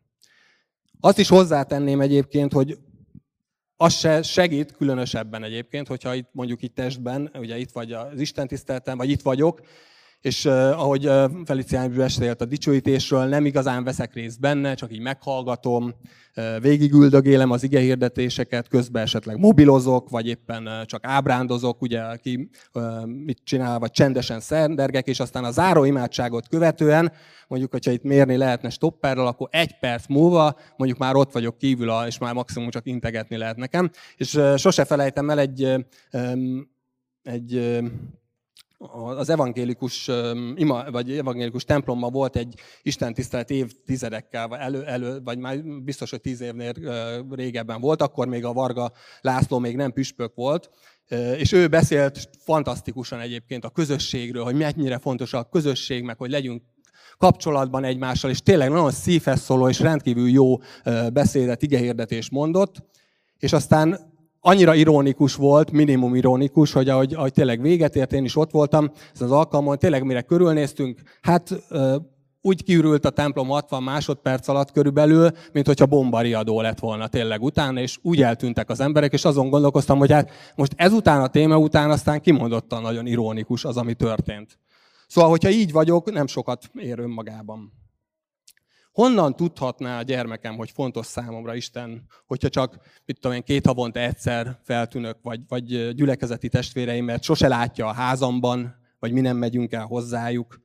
Azt 1.01 1.19
is 1.19 1.29
hozzátenném 1.29 2.01
egyébként, 2.01 2.53
hogy 2.53 2.79
az 3.77 3.95
se 3.95 4.23
segít 4.23 4.73
különösebben 4.73 5.43
egyébként, 5.43 5.89
hogyha 5.89 6.15
itt 6.15 6.29
mondjuk 6.33 6.63
itt 6.63 6.75
testben, 6.75 7.31
ugye 7.39 7.59
itt 7.59 7.71
vagy 7.71 7.93
az 7.93 8.21
Isten 8.21 8.49
tiszteleten, 8.49 8.97
vagy 8.97 9.11
itt 9.11 9.23
vagyok, 9.23 9.61
és 10.21 10.45
uh, 10.45 10.53
ahogy 10.53 11.07
uh, 11.07 11.31
Felicián 11.45 11.95
beszélt 11.97 12.41
a 12.41 12.45
dicsőítésről, 12.45 13.25
nem 13.25 13.47
igazán 13.47 13.85
veszek 13.85 14.15
részt 14.15 14.41
benne, 14.41 14.75
csak 14.75 14.93
így 14.93 15.01
meghallgatom, 15.01 15.95
uh, 16.37 16.61
végigüldögélem 16.61 17.51
az 17.51 17.63
igehirdetéseket, 17.63 18.69
közben 18.69 19.03
esetleg 19.03 19.39
mobilozok, 19.39 20.09
vagy 20.09 20.27
éppen 20.27 20.67
uh, 20.67 20.85
csak 20.85 21.05
ábrándozok, 21.05 21.83
ugye, 21.83 22.01
aki 22.01 22.51
uh, 22.73 23.07
mit 23.07 23.39
csinál, 23.45 23.79
vagy 23.79 23.91
csendesen 23.91 24.41
szendergek, 24.41 25.07
és 25.07 25.21
aztán 25.21 25.45
a 25.45 25.51
záró 25.51 25.85
imádságot 25.85 26.49
követően, 26.49 27.13
mondjuk, 27.49 27.71
hogyha 27.71 27.91
itt 27.91 28.03
mérni 28.03 28.37
lehetne 28.37 28.69
stopperrel, 28.69 29.27
akkor 29.27 29.49
egy 29.51 29.79
perc 29.79 30.07
múlva 30.09 30.57
mondjuk 30.77 31.01
már 31.01 31.15
ott 31.15 31.33
vagyok 31.33 31.59
kívül, 31.59 31.93
és 32.07 32.19
már 32.19 32.35
maximum 32.35 32.71
csak 32.71 32.87
integetni 32.87 33.37
lehet 33.37 33.57
nekem. 33.57 33.91
És 34.17 34.35
uh, 34.35 34.57
sose 34.57 34.85
felejtem 34.85 35.31
el 35.31 35.39
egy, 35.39 35.65
um, 36.13 36.71
egy 37.23 37.81
az 39.17 39.29
evangélikus, 39.29 40.11
ima, 40.55 40.91
vagy 40.91 41.11
evangélikus 41.19 41.65
templomban 41.65 42.13
volt 42.13 42.37
egy 42.37 42.55
istentisztelet 42.83 43.51
évtizedekkel, 43.51 44.57
elő, 44.57 44.85
elő, 44.85 45.21
vagy 45.25 45.39
már 45.39 45.63
biztos, 45.65 46.11
hogy 46.11 46.21
tíz 46.21 46.41
évnél 46.41 46.73
régebben 47.31 47.81
volt, 47.81 48.03
akkor 48.03 48.29
még 48.29 48.45
a 48.45 48.53
Varga 48.53 48.93
László 49.21 49.59
még 49.59 49.77
nem 49.77 49.93
püspök 49.93 50.35
volt, 50.35 50.71
és 51.37 51.53
ő 51.53 51.69
beszélt 51.69 52.29
fantasztikusan 52.45 53.21
egyébként 53.21 53.65
a 53.65 53.71
közösségről, 53.71 54.45
hogy 54.45 54.55
mennyire 54.55 54.99
fontos 54.99 55.33
a 55.33 55.45
közösség, 55.45 56.03
meg 56.03 56.19
hogy 56.19 56.31
legyünk 56.31 56.63
kapcsolatban 57.17 57.85
egymással, 57.85 58.31
és 58.31 58.41
tényleg 58.41 58.71
nagyon 58.71 58.91
szívhez 58.91 59.41
szóló 59.41 59.69
és 59.69 59.81
rendkívül 59.81 60.29
jó 60.29 60.57
beszédet, 61.13 61.63
igehirdetés 61.63 62.31
mondott, 62.31 62.85
és 63.39 63.53
aztán 63.53 64.10
annyira 64.41 64.75
ironikus 64.75 65.35
volt, 65.35 65.71
minimum 65.71 66.15
ironikus, 66.15 66.73
hogy 66.73 66.89
ahogy, 66.89 67.15
ahogy 67.15 67.33
tényleg 67.33 67.61
véget 67.61 67.97
ért, 67.97 68.13
én 68.13 68.25
is 68.25 68.37
ott 68.37 68.51
voltam 68.51 68.91
ez 69.15 69.21
az 69.21 69.31
alkalmon, 69.31 69.79
tényleg 69.79 70.05
mire 70.05 70.23
körülnéztünk, 70.23 71.01
hát 71.21 71.63
úgy 72.43 72.63
kiürült 72.63 73.05
a 73.05 73.11
templom 73.11 73.49
60 73.49 73.83
másodperc 73.83 74.49
alatt 74.49 74.73
körülbelül, 74.73 75.31
mint 75.53 75.67
hogyha 75.67 75.87
bombariadó 75.87 76.61
lett 76.61 76.79
volna 76.79 77.09
tényleg 77.09 77.43
utána, 77.43 77.81
és 77.81 77.99
úgy 78.03 78.23
eltűntek 78.23 78.71
az 78.71 78.81
emberek, 78.81 79.13
és 79.13 79.25
azon 79.25 79.51
gondolkoztam, 79.51 79.99
hogy 79.99 80.13
hát 80.13 80.31
most 80.55 80.73
ezután 80.77 81.21
a 81.21 81.29
téma 81.29 81.59
után 81.59 81.91
aztán 81.91 82.21
kimondottan 82.21 82.83
nagyon 82.83 83.07
ironikus 83.07 83.65
az, 83.65 83.77
ami 83.77 83.95
történt. 83.95 84.59
Szóval, 85.07 85.31
hogyha 85.31 85.51
így 85.51 85.73
vagyok, 85.73 86.13
nem 86.13 86.27
sokat 86.27 86.71
ér 86.75 86.99
önmagában. 86.99 87.73
Honnan 88.93 89.37
tudhatná 89.37 89.99
a 89.99 90.03
gyermekem, 90.03 90.57
hogy 90.57 90.71
fontos 90.71 91.07
számomra 91.07 91.55
Isten, 91.55 92.07
hogyha 92.27 92.49
csak, 92.49 92.79
mit 93.05 93.21
tudom 93.21 93.37
én, 93.37 93.43
két 93.43 93.67
havonta 93.67 94.01
egyszer 94.01 94.59
feltűnök, 94.65 95.19
vagy, 95.23 95.41
vagy 95.49 95.95
gyülekezeti 95.95 96.49
testvéreim, 96.49 97.05
mert 97.05 97.23
sose 97.23 97.49
látja 97.49 97.87
a 97.87 97.93
házamban, 97.93 98.75
vagy 98.99 99.13
mi 99.13 99.21
nem 99.21 99.37
megyünk 99.37 99.73
el 99.73 99.85
hozzájuk. 99.85 100.61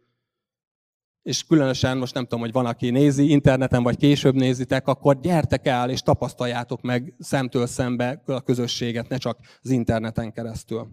És 1.21 1.43
különösen 1.43 1.97
most 1.97 2.13
nem 2.13 2.23
tudom, 2.23 2.39
hogy 2.39 2.51
van, 2.51 2.65
aki 2.65 2.89
nézi 2.89 3.29
interneten, 3.29 3.83
vagy 3.83 3.97
később 3.97 4.35
nézitek, 4.35 4.87
akkor 4.87 5.19
gyertek 5.19 5.67
el, 5.67 5.89
és 5.89 6.01
tapasztaljátok 6.01 6.81
meg 6.81 7.13
szemtől 7.19 7.67
szembe 7.67 8.21
a 8.25 8.41
közösséget, 8.41 9.09
ne 9.09 9.17
csak 9.17 9.39
az 9.63 9.69
interneten 9.69 10.31
keresztül. 10.31 10.87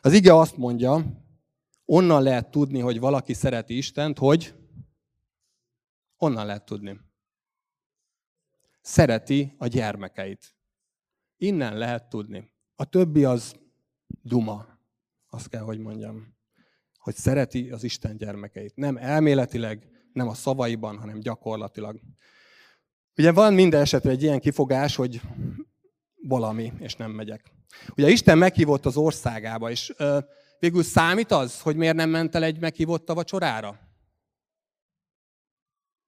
Az 0.00 0.12
ige 0.12 0.36
azt 0.36 0.56
mondja, 0.56 1.04
onnan 1.84 2.22
lehet 2.22 2.50
tudni, 2.50 2.78
hogy 2.80 3.00
valaki 3.00 3.32
szereti 3.32 3.76
Istent, 3.76 4.18
hogy 4.18 4.54
Honnan 6.22 6.46
lehet 6.46 6.64
tudni? 6.64 7.00
Szereti 8.80 9.54
a 9.58 9.66
gyermekeit. 9.66 10.54
Innen 11.36 11.76
lehet 11.76 12.08
tudni. 12.08 12.52
A 12.74 12.84
többi 12.84 13.24
az 13.24 13.54
duma, 14.06 14.66
azt 15.30 15.48
kell, 15.48 15.60
hogy 15.60 15.78
mondjam. 15.78 16.36
Hogy 16.98 17.14
szereti 17.14 17.70
az 17.70 17.84
Isten 17.84 18.16
gyermekeit. 18.16 18.76
Nem 18.76 18.96
elméletileg, 18.96 19.88
nem 20.12 20.28
a 20.28 20.34
szavaiban, 20.34 20.98
hanem 20.98 21.20
gyakorlatilag. 21.20 22.00
Ugye 23.16 23.32
van 23.32 23.54
minden 23.54 23.80
esetre 23.80 24.10
egy 24.10 24.22
ilyen 24.22 24.40
kifogás, 24.40 24.96
hogy 24.96 25.20
valami, 26.14 26.72
és 26.78 26.94
nem 26.94 27.10
megyek. 27.10 27.52
Ugye 27.96 28.08
Isten 28.08 28.38
meghívott 28.38 28.86
az 28.86 28.96
országába, 28.96 29.70
és 29.70 29.94
végül 30.58 30.82
számít 30.82 31.30
az, 31.30 31.60
hogy 31.60 31.76
miért 31.76 31.96
nem 31.96 32.10
ment 32.10 32.34
el 32.34 32.44
egy 32.44 32.60
meghívott 32.60 33.08
a 33.08 33.14
vacsorára? 33.14 33.90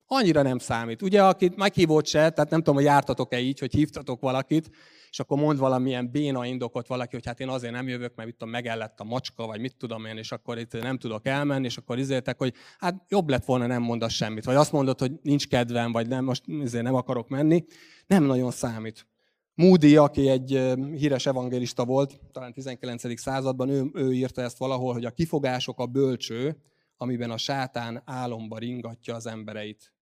Annyira 0.06 0.42
nem 0.42 0.58
számít. 0.58 1.02
Ugye, 1.02 1.24
akit 1.24 1.56
meghívott 1.56 2.06
se, 2.06 2.30
tehát 2.30 2.50
nem 2.50 2.58
tudom, 2.58 2.74
hogy 2.74 2.84
jártatok-e 2.84 3.40
így, 3.40 3.58
hogy 3.58 3.72
hívtatok 3.72 4.20
valakit, 4.20 4.70
és 5.10 5.20
akkor 5.20 5.38
mond 5.38 5.58
valamilyen 5.58 6.10
béna 6.10 6.46
indokot 6.46 6.86
valaki, 6.86 7.14
hogy 7.14 7.26
hát 7.26 7.40
én 7.40 7.48
azért 7.48 7.72
nem 7.72 7.88
jövök, 7.88 8.14
mert 8.14 8.28
itt 8.28 8.42
a 8.42 8.46
megellett 8.46 9.00
a 9.00 9.04
macska, 9.04 9.46
vagy 9.46 9.60
mit 9.60 9.76
tudom 9.76 10.04
én, 10.04 10.16
és 10.16 10.32
akkor 10.32 10.58
itt 10.58 10.72
nem 10.82 10.98
tudok 10.98 11.26
elmenni, 11.26 11.64
és 11.64 11.76
akkor 11.76 11.98
izéltek, 11.98 12.38
hogy 12.38 12.54
hát 12.78 13.04
jobb 13.08 13.28
lett 13.28 13.44
volna 13.44 13.66
nem 13.66 13.82
mondasz 13.82 14.12
semmit. 14.12 14.44
Vagy 14.44 14.54
azt 14.54 14.72
mondod, 14.72 14.98
hogy 14.98 15.12
nincs 15.22 15.48
kedvem, 15.48 15.92
vagy 15.92 16.08
nem, 16.08 16.24
most 16.24 16.42
azért 16.62 16.84
nem 16.84 16.94
akarok 16.94 17.28
menni. 17.28 17.64
Nem 18.06 18.24
nagyon 18.24 18.50
számít. 18.50 19.06
Moody, 19.54 19.96
aki 19.96 20.28
egy 20.28 20.48
híres 20.96 21.26
evangélista 21.26 21.84
volt, 21.84 22.20
talán 22.32 22.52
19. 22.52 23.20
században, 23.20 23.68
ő, 23.68 23.90
ő 23.92 24.12
írta 24.12 24.42
ezt 24.42 24.58
valahol, 24.58 24.92
hogy 24.92 25.04
a 25.04 25.10
kifogások 25.10 25.78
a 25.78 25.86
bölcső, 25.86 26.56
amiben 26.96 27.30
a 27.30 27.36
sátán 27.36 28.02
álomba 28.04 28.58
ringatja 28.58 29.14
az 29.14 29.26
embereit. 29.26 29.93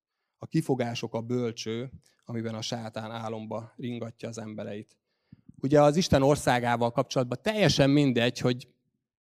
A 0.43 0.47
kifogások 0.47 1.15
a 1.15 1.21
bölcső, 1.21 1.91
amiben 2.25 2.55
a 2.55 2.63
sátán 2.63 3.11
álomba 3.11 3.73
ringatja 3.77 4.29
az 4.29 4.39
embereit. 4.39 4.97
Ugye 5.61 5.83
az 5.83 5.97
Isten 5.97 6.23
országával 6.23 6.91
kapcsolatban 6.91 7.39
teljesen 7.43 7.91
mindegy, 7.91 8.39
hogy 8.39 8.69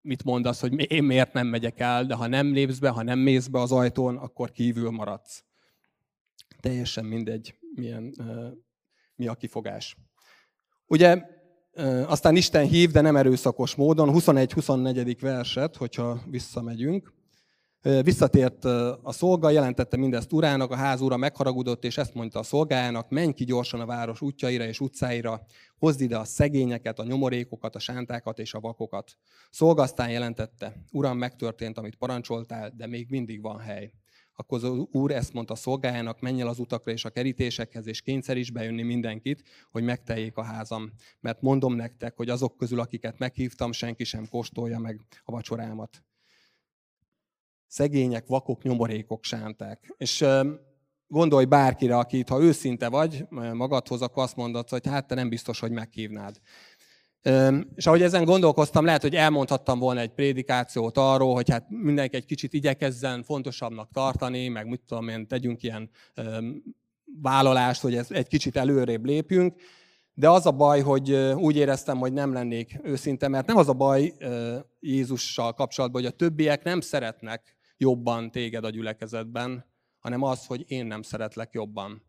mit 0.02 0.24
mondasz, 0.24 0.60
hogy 0.62 0.92
én 0.92 1.04
miért 1.04 1.34
nem 1.34 1.48
megyek 1.48 1.80
el, 1.80 2.06
de 2.06 2.16
ha 2.16 2.28
nem 2.28 2.54
lépsz 2.54 2.78
be, 2.78 2.90
ha 2.90 3.04
nem 3.04 3.20
mész 3.20 3.48
be 3.48 3.60
az 3.60 3.72
ajtón, 3.72 4.18
akkor 4.18 4.52
kívül 4.52 4.90
maradsz. 4.90 5.44
Teljesen 6.60 7.06
mindegy, 7.06 7.58
milyen, 7.76 8.16
mi 9.16 9.28
a 9.28 9.36
kifogás. 9.36 9.98
Ugye 10.88 11.24
aztán 12.06 12.36
Isten 12.36 12.66
hív, 12.66 12.92
de 12.92 13.02
nem 13.02 13.16
erőszakos 13.16 13.76
módon, 13.76 14.10
21-24. 14.14 15.18
verset, 15.20 15.76
hogyha 15.76 16.22
visszamegyünk. 16.26 17.14
Visszatért 17.82 18.66
a 19.02 19.12
szolga, 19.12 19.50
jelentette 19.50 19.98
mindezt 19.98 20.34
urának, 20.34 20.72
a 20.72 20.76
ház 20.76 21.02
ura 21.02 21.18
megharagudott, 21.18 21.84
és 21.84 21.98
ezt 21.98 22.14
mondta 22.14 22.40
a 22.40 22.44
szolgájának, 22.44 23.10
menj 23.10 23.34
ki 23.34 23.44
gyorsan 23.44 23.80
a 23.80 23.86
város 23.86 24.22
útjaira 24.22 24.64
és 24.64 24.80
utcáira, 24.80 25.46
hozd 25.78 26.02
ide 26.02 26.18
a 26.18 26.24
szegényeket, 26.24 27.00
a 27.00 27.04
nyomorékokat, 27.04 27.76
a 27.76 27.80
sántákat 27.80 28.40
és 28.40 28.54
a 28.54 28.60
vakokat. 28.60 29.18
Szolga 29.50 29.82
aztán 29.82 30.10
jelentette, 30.10 30.76
uram, 30.92 31.18
megtörtént, 31.18 31.78
amit 31.78 31.96
parancsoltál, 31.96 32.74
de 32.78 32.88
még 32.88 33.10
mindig 33.10 33.42
van 33.42 33.60
hely. 33.60 33.92
Akkor 34.36 34.64
az 34.64 34.70
úr 34.92 35.12
ezt 35.12 35.34
mondta 35.34 35.54
a 35.54 35.58
szolgájának, 35.58 36.20
menj 36.20 36.42
el 36.42 36.48
az 36.48 36.60
utakra 36.60 36.92
és 36.92 37.06
a 37.06 37.10
kerítésekhez, 37.10 37.88
és 37.88 38.02
kényszer 38.02 38.38
is 38.38 38.52
bejönni 38.52 38.84
mindenkit, 38.84 39.44
hogy 39.72 39.84
megteljék 39.84 40.38
a 40.38 40.44
házam. 40.44 40.92
Mert 41.20 41.42
mondom 41.42 41.74
nektek, 41.76 42.16
hogy 42.16 42.30
azok 42.30 42.58
közül, 42.58 42.80
akiket 42.80 43.20
meghívtam, 43.20 43.72
senki 43.72 44.04
sem 44.04 44.28
kóstolja 44.30 44.80
meg 44.80 45.02
a 45.24 45.32
vacsorámat 45.32 46.04
szegények, 47.72 48.28
vakok, 48.28 48.64
nyomorékok 48.64 49.24
sánták. 49.24 49.94
És 49.98 50.26
gondolj 51.08 51.46
bárkire, 51.46 51.98
akit, 51.98 52.30
ha 52.30 52.42
őszinte 52.42 52.90
vagy 52.90 53.26
magadhoz, 53.54 54.02
akkor 54.02 54.24
azt 54.24 54.36
mondod, 54.36 54.70
hogy 54.70 54.88
hát 54.88 55.08
te 55.08 55.16
nem 55.16 55.30
biztos, 55.30 55.60
hogy 55.60 55.72
meghívnád. 55.72 56.36
És 57.76 57.88
ahogy 57.88 58.02
ezen 58.02 58.26
gondolkoztam, 58.26 58.86
lehet, 58.86 59.02
hogy 59.02 59.16
elmondhattam 59.16 59.80
volna 59.80 60.00
egy 60.00 60.14
prédikációt 60.14 60.98
arról, 60.98 61.34
hogy 61.34 61.50
hát 61.50 61.66
mindenki 61.70 62.16
egy 62.16 62.26
kicsit 62.26 62.54
igyekezzen 62.54 63.24
fontosabbnak 63.24 63.90
tartani, 63.92 64.48
meg 64.48 64.68
mit 64.68 64.82
tudom 64.88 65.08
én, 65.08 65.28
tegyünk 65.28 65.64
ilyen 65.64 65.90
vállalást, 67.22 67.82
hogy 67.82 67.96
ez 67.96 68.12
egy 68.12 68.28
kicsit 68.28 68.58
előrébb 68.58 69.06
lépjünk. 69.06 69.56
De 70.14 70.30
az 70.30 70.46
a 70.46 70.52
baj, 70.52 70.82
hogy 70.82 71.14
úgy 71.36 71.56
éreztem, 71.56 71.98
hogy 71.98 72.14
nem 72.14 72.34
lennék 72.34 72.80
őszinte, 72.84 73.28
mert 73.28 73.48
nem 73.48 73.58
az 73.58 73.70
a 73.70 73.74
baj 73.74 74.14
Jézussal 74.80 75.54
kapcsolatban, 75.54 76.02
hogy 76.02 76.12
a 76.12 76.16
többiek 76.16 76.64
nem 76.64 76.82
szeretnek 76.82 77.56
jobban 77.82 78.32
téged 78.32 78.64
a 78.64 78.70
gyülekezetben, 78.70 79.66
hanem 80.00 80.24
az, 80.24 80.46
hogy 80.46 80.64
én 80.68 80.86
nem 80.86 81.02
szeretlek 81.02 81.54
jobban 81.54 82.04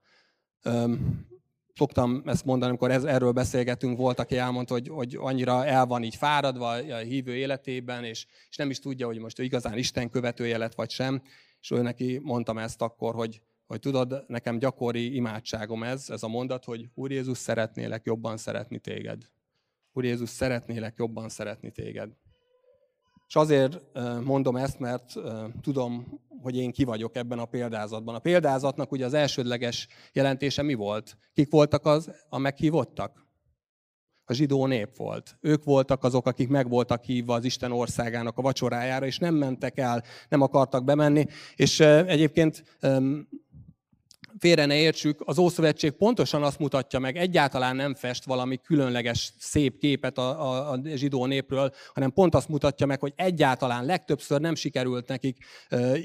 szoktam 1.75 2.23
ezt 2.27 2.45
mondani, 2.45 2.71
amikor 2.71 2.91
ez, 2.91 3.05
erről 3.05 3.33
beszélgetünk, 3.33 3.99
volt, 3.99 4.19
aki 4.19 4.37
elmondta, 4.37 4.73
hogy, 4.73 4.89
hogy 4.89 5.17
annyira 5.21 5.67
el 5.67 5.87
van 5.87 6.03
így 6.03 6.17
fáradva 6.17 6.69
a 6.71 6.97
hívő 6.97 7.35
életében, 7.35 8.05
és, 8.05 8.27
és 8.49 8.57
nem 8.57 8.71
is 8.71 8.79
tudja, 8.79 9.07
hogy 9.07 9.19
most 9.19 9.39
ő 9.39 9.43
igazán 9.43 9.79
Isten 9.79 10.11
követője 10.11 10.59
lett, 10.59 10.75
vagy 10.75 10.91
sem. 10.91 11.23
És 11.61 11.71
ő 11.71 11.83
neki 11.83 12.19
mondtam 12.23 12.59
ezt 12.59 12.83
akkor, 12.83 13.15
hogy, 13.15 13.43
hogy 13.67 13.81
tudod, 13.81 14.25
nekem 14.27 14.59
gyakori 14.59 15.15
imádságom 15.15 15.83
ez, 15.83 16.11
ez 16.11 16.23
a 16.23 16.29
mondat, 16.29 16.65
hogy 16.65 16.89
Úr 16.95 17.11
Jézus, 17.11 17.39
szeretnélek 17.39 18.05
jobban 18.05 18.37
szeretni 18.37 18.79
téged. 18.79 19.23
Úr 19.93 20.05
Jézus, 20.05 20.29
szeretnélek 20.29 20.95
jobban 20.97 21.29
szeretni 21.29 21.71
téged. 21.71 22.11
És 23.33 23.39
azért 23.39 23.81
mondom 24.25 24.57
ezt, 24.57 24.79
mert 24.79 25.15
tudom, 25.63 26.21
hogy 26.43 26.57
én 26.57 26.71
ki 26.71 26.85
vagyok 26.85 27.17
ebben 27.17 27.39
a 27.39 27.45
példázatban. 27.45 28.15
A 28.15 28.19
példázatnak 28.19 28.93
ugye 28.93 29.05
az 29.05 29.15
elsődleges 29.15 29.89
jelentése 30.13 30.63
mi 30.63 30.75
volt? 30.75 31.17
Kik 31.33 31.51
voltak 31.51 31.87
az 31.87 32.11
a 32.29 32.39
meghívottak? 32.39 33.27
A 34.25 34.33
zsidó 34.33 34.67
nép 34.67 34.97
volt. 34.97 35.37
Ők 35.41 35.65
voltak 35.65 36.05
azok, 36.05 36.27
akik 36.27 36.49
meg 36.49 36.69
voltak 36.69 37.05
hívva 37.05 37.35
az 37.35 37.45
Isten 37.45 37.73
országának 37.73 38.39
a 38.39 38.43
vacsorájára, 38.43 39.07
és 39.07 39.19
nem 39.19 39.35
mentek 39.35 39.79
el, 39.79 40.03
nem 40.29 40.41
akartak 40.41 40.85
bemenni. 40.85 41.27
És 41.57 41.81
egyébként 41.81 42.79
félre 44.43 44.67
ne 44.67 44.77
értsük, 44.77 45.23
az 45.25 45.39
Ószövetség 45.39 45.91
pontosan 45.91 46.43
azt 46.43 46.59
mutatja 46.59 46.99
meg, 46.99 47.17
egyáltalán 47.17 47.77
nem 47.77 47.95
fest 47.95 48.25
valami 48.25 48.57
különleges, 48.57 49.33
szép 49.39 49.79
képet 49.79 50.19
a, 50.19 50.51
a, 50.51 50.71
a 50.71 50.81
zsidó 50.95 51.27
népről, 51.27 51.73
hanem 51.95 52.13
pont 52.13 52.35
azt 52.35 52.49
mutatja 52.49 52.87
meg, 52.87 53.01
hogy 53.01 53.13
egyáltalán 53.17 53.85
legtöbbször 53.85 54.41
nem 54.41 54.55
sikerült 54.55 55.09
nekik 55.09 55.37
uh, 55.71 55.99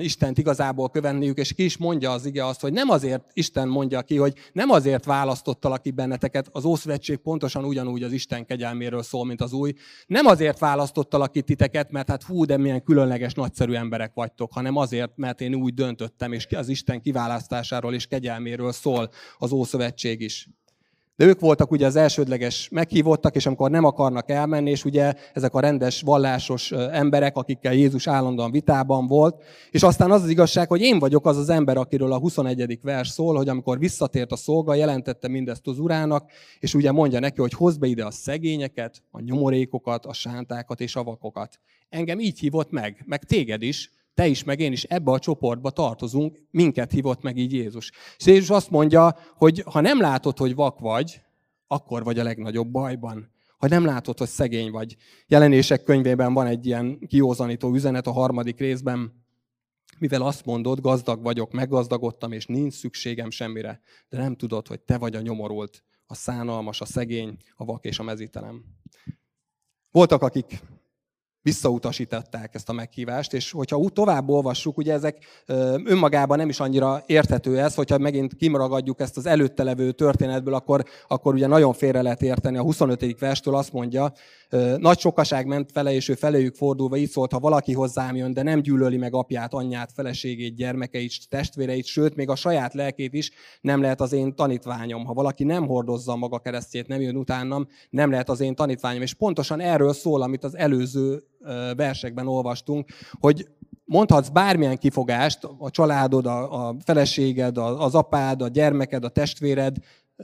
Istent 0.00 0.38
igazából 0.38 0.90
követniük, 0.90 1.38
és 1.38 1.52
ki 1.52 1.64
is 1.64 1.76
mondja 1.76 2.10
az 2.10 2.26
ige 2.26 2.46
azt, 2.46 2.60
hogy 2.60 2.72
nem 2.72 2.88
azért, 2.90 3.24
Isten 3.32 3.68
mondja 3.68 4.02
ki, 4.02 4.16
hogy 4.16 4.34
nem 4.52 4.70
azért 4.70 5.04
választottalak 5.04 5.82
ki 5.82 5.90
benneteket, 5.90 6.48
az 6.52 6.64
Ószövetség 6.64 7.16
pontosan 7.16 7.64
ugyanúgy 7.64 8.02
az 8.02 8.12
Isten 8.12 8.46
kegyelméről 8.46 9.02
szól, 9.02 9.24
mint 9.24 9.40
az 9.40 9.52
új, 9.52 9.72
nem 10.06 10.26
azért 10.26 10.58
választottalak 10.58 11.32
ki 11.32 11.42
titeket, 11.42 11.90
mert 11.90 12.08
hát 12.08 12.22
hú, 12.22 12.44
de 12.44 12.56
milyen 12.56 12.82
különleges, 12.82 13.34
nagyszerű 13.34 13.72
emberek 13.72 14.10
vagytok, 14.14 14.52
hanem 14.52 14.76
azért, 14.76 15.12
mert 15.16 15.40
én 15.40 15.54
úgy 15.54 15.74
döntöttem, 15.74 16.32
és 16.32 16.46
az 16.46 16.68
Isten 16.68 17.00
kiválasztására 17.00 17.81
bűnbántásáról 17.82 17.94
és 17.94 18.06
kegyelméről 18.06 18.72
szól 18.72 19.10
az 19.38 19.52
Ószövetség 19.52 20.20
is. 20.20 20.48
De 21.16 21.24
ők 21.24 21.40
voltak 21.40 21.70
ugye 21.70 21.86
az 21.86 21.96
elsődleges 21.96 22.68
meghívottak, 22.70 23.34
és 23.34 23.46
amikor 23.46 23.70
nem 23.70 23.84
akarnak 23.84 24.30
elmenni, 24.30 24.70
és 24.70 24.84
ugye 24.84 25.14
ezek 25.32 25.54
a 25.54 25.60
rendes, 25.60 26.00
vallásos 26.00 26.72
emberek, 26.72 27.36
akikkel 27.36 27.74
Jézus 27.74 28.06
állandóan 28.06 28.50
vitában 28.50 29.06
volt, 29.06 29.42
és 29.70 29.82
aztán 29.82 30.10
az 30.10 30.22
az 30.22 30.28
igazság, 30.28 30.68
hogy 30.68 30.80
én 30.80 30.98
vagyok 30.98 31.26
az 31.26 31.36
az 31.36 31.48
ember, 31.48 31.76
akiről 31.76 32.12
a 32.12 32.18
21. 32.18 32.78
vers 32.82 33.08
szól, 33.08 33.36
hogy 33.36 33.48
amikor 33.48 33.78
visszatért 33.78 34.32
a 34.32 34.36
szolga, 34.36 34.74
jelentette 34.74 35.28
mindezt 35.28 35.66
az 35.66 35.78
urának, 35.78 36.30
és 36.60 36.74
ugye 36.74 36.92
mondja 36.92 37.20
neki, 37.20 37.40
hogy 37.40 37.52
hozd 37.52 37.78
be 37.78 37.86
ide 37.86 38.04
a 38.04 38.10
szegényeket, 38.10 39.02
a 39.10 39.20
nyomorékokat, 39.20 40.06
a 40.06 40.12
sántákat 40.12 40.80
és 40.80 40.96
a 40.96 41.02
vakokat. 41.02 41.60
Engem 41.88 42.20
így 42.20 42.38
hívott 42.38 42.70
meg, 42.70 43.02
meg 43.06 43.24
téged 43.24 43.62
is, 43.62 43.90
te 44.14 44.26
is, 44.26 44.44
meg 44.44 44.60
én 44.60 44.72
is 44.72 44.84
ebbe 44.84 45.10
a 45.10 45.18
csoportba 45.18 45.70
tartozunk, 45.70 46.38
minket 46.50 46.90
hívott 46.90 47.22
meg 47.22 47.36
így 47.36 47.52
Jézus. 47.52 47.90
És 48.16 48.26
Jézus 48.26 48.50
azt 48.50 48.70
mondja, 48.70 49.16
hogy 49.36 49.62
ha 49.66 49.80
nem 49.80 50.00
látod, 50.00 50.38
hogy 50.38 50.54
vak 50.54 50.78
vagy, 50.78 51.22
akkor 51.66 52.04
vagy 52.04 52.18
a 52.18 52.22
legnagyobb 52.22 52.68
bajban. 52.68 53.30
Ha 53.58 53.68
nem 53.68 53.84
látod, 53.84 54.18
hogy 54.18 54.28
szegény 54.28 54.70
vagy. 54.70 54.96
Jelenések 55.26 55.82
könyvében 55.82 56.34
van 56.34 56.46
egy 56.46 56.66
ilyen 56.66 56.98
kiózanító 57.06 57.74
üzenet 57.74 58.06
a 58.06 58.12
harmadik 58.12 58.58
részben, 58.58 59.24
mivel 59.98 60.22
azt 60.22 60.44
mondod, 60.44 60.80
gazdag 60.80 61.22
vagyok, 61.22 61.52
meggazdagodtam, 61.52 62.32
és 62.32 62.46
nincs 62.46 62.72
szükségem 62.72 63.30
semmire, 63.30 63.80
de 64.08 64.18
nem 64.18 64.36
tudod, 64.36 64.66
hogy 64.66 64.80
te 64.80 64.98
vagy 64.98 65.14
a 65.14 65.20
nyomorult, 65.20 65.84
a 66.06 66.14
szánalmas, 66.14 66.80
a 66.80 66.84
szegény, 66.84 67.36
a 67.56 67.64
vak 67.64 67.84
és 67.84 67.98
a 67.98 68.02
mezítelem. 68.02 68.64
Voltak, 69.90 70.22
akik 70.22 70.62
visszautasították 71.42 72.54
ezt 72.54 72.68
a 72.68 72.72
meghívást, 72.72 73.32
és 73.32 73.50
hogyha 73.50 73.88
tovább 73.88 74.28
olvassuk, 74.28 74.78
ugye 74.78 74.92
ezek 74.92 75.18
önmagában 75.84 76.38
nem 76.38 76.48
is 76.48 76.60
annyira 76.60 77.02
érthető 77.06 77.58
ez, 77.58 77.74
hogyha 77.74 77.98
megint 77.98 78.34
kimaragadjuk 78.34 79.00
ezt 79.00 79.16
az 79.16 79.26
előtte 79.26 79.62
levő 79.62 79.92
történetből, 79.92 80.54
akkor, 80.54 80.84
akkor 81.08 81.34
ugye 81.34 81.46
nagyon 81.46 81.72
félre 81.72 82.02
lehet 82.02 82.22
érteni. 82.22 82.56
A 82.56 82.62
25. 82.62 83.18
verstől 83.18 83.54
azt 83.54 83.72
mondja, 83.72 84.12
nagy 84.76 84.98
sokaság 84.98 85.46
ment 85.46 85.72
fele, 85.72 85.92
és 85.92 86.08
ő 86.08 86.14
feléjük 86.14 86.54
fordulva 86.54 86.96
így 86.96 87.10
szólt, 87.10 87.32
ha 87.32 87.38
valaki 87.38 87.72
hozzám 87.72 88.16
jön, 88.16 88.32
de 88.32 88.42
nem 88.42 88.60
gyűlöli 88.60 88.96
meg 88.96 89.14
apját, 89.14 89.54
anyját, 89.54 89.92
feleségét, 89.92 90.56
gyermekeit, 90.56 91.28
testvéreit, 91.28 91.84
sőt, 91.84 92.14
még 92.14 92.28
a 92.28 92.36
saját 92.36 92.74
lelkét 92.74 93.14
is, 93.14 93.30
nem 93.60 93.80
lehet 93.80 94.00
az 94.00 94.12
én 94.12 94.34
tanítványom. 94.34 95.04
Ha 95.04 95.12
valaki 95.12 95.44
nem 95.44 95.66
hordozza 95.66 96.16
maga 96.16 96.38
keresztjét, 96.38 96.88
nem 96.88 97.00
jön 97.00 97.16
utánam, 97.16 97.68
nem 97.90 98.10
lehet 98.10 98.28
az 98.28 98.40
én 98.40 98.54
tanítványom. 98.54 99.02
És 99.02 99.14
pontosan 99.14 99.60
erről 99.60 99.92
szól, 99.92 100.22
amit 100.22 100.44
az 100.44 100.56
előző 100.56 101.22
versekben 101.76 102.26
olvastunk, 102.26 102.88
hogy 103.20 103.48
mondhatsz 103.84 104.28
bármilyen 104.28 104.78
kifogást, 104.78 105.48
a 105.58 105.70
családod, 105.70 106.26
a, 106.26 106.68
a 106.68 106.74
feleséged, 106.84 107.58
az 107.58 107.94
apád, 107.94 108.42
a 108.42 108.48
gyermeked, 108.48 109.04
a 109.04 109.08
testvéred, 109.08 109.76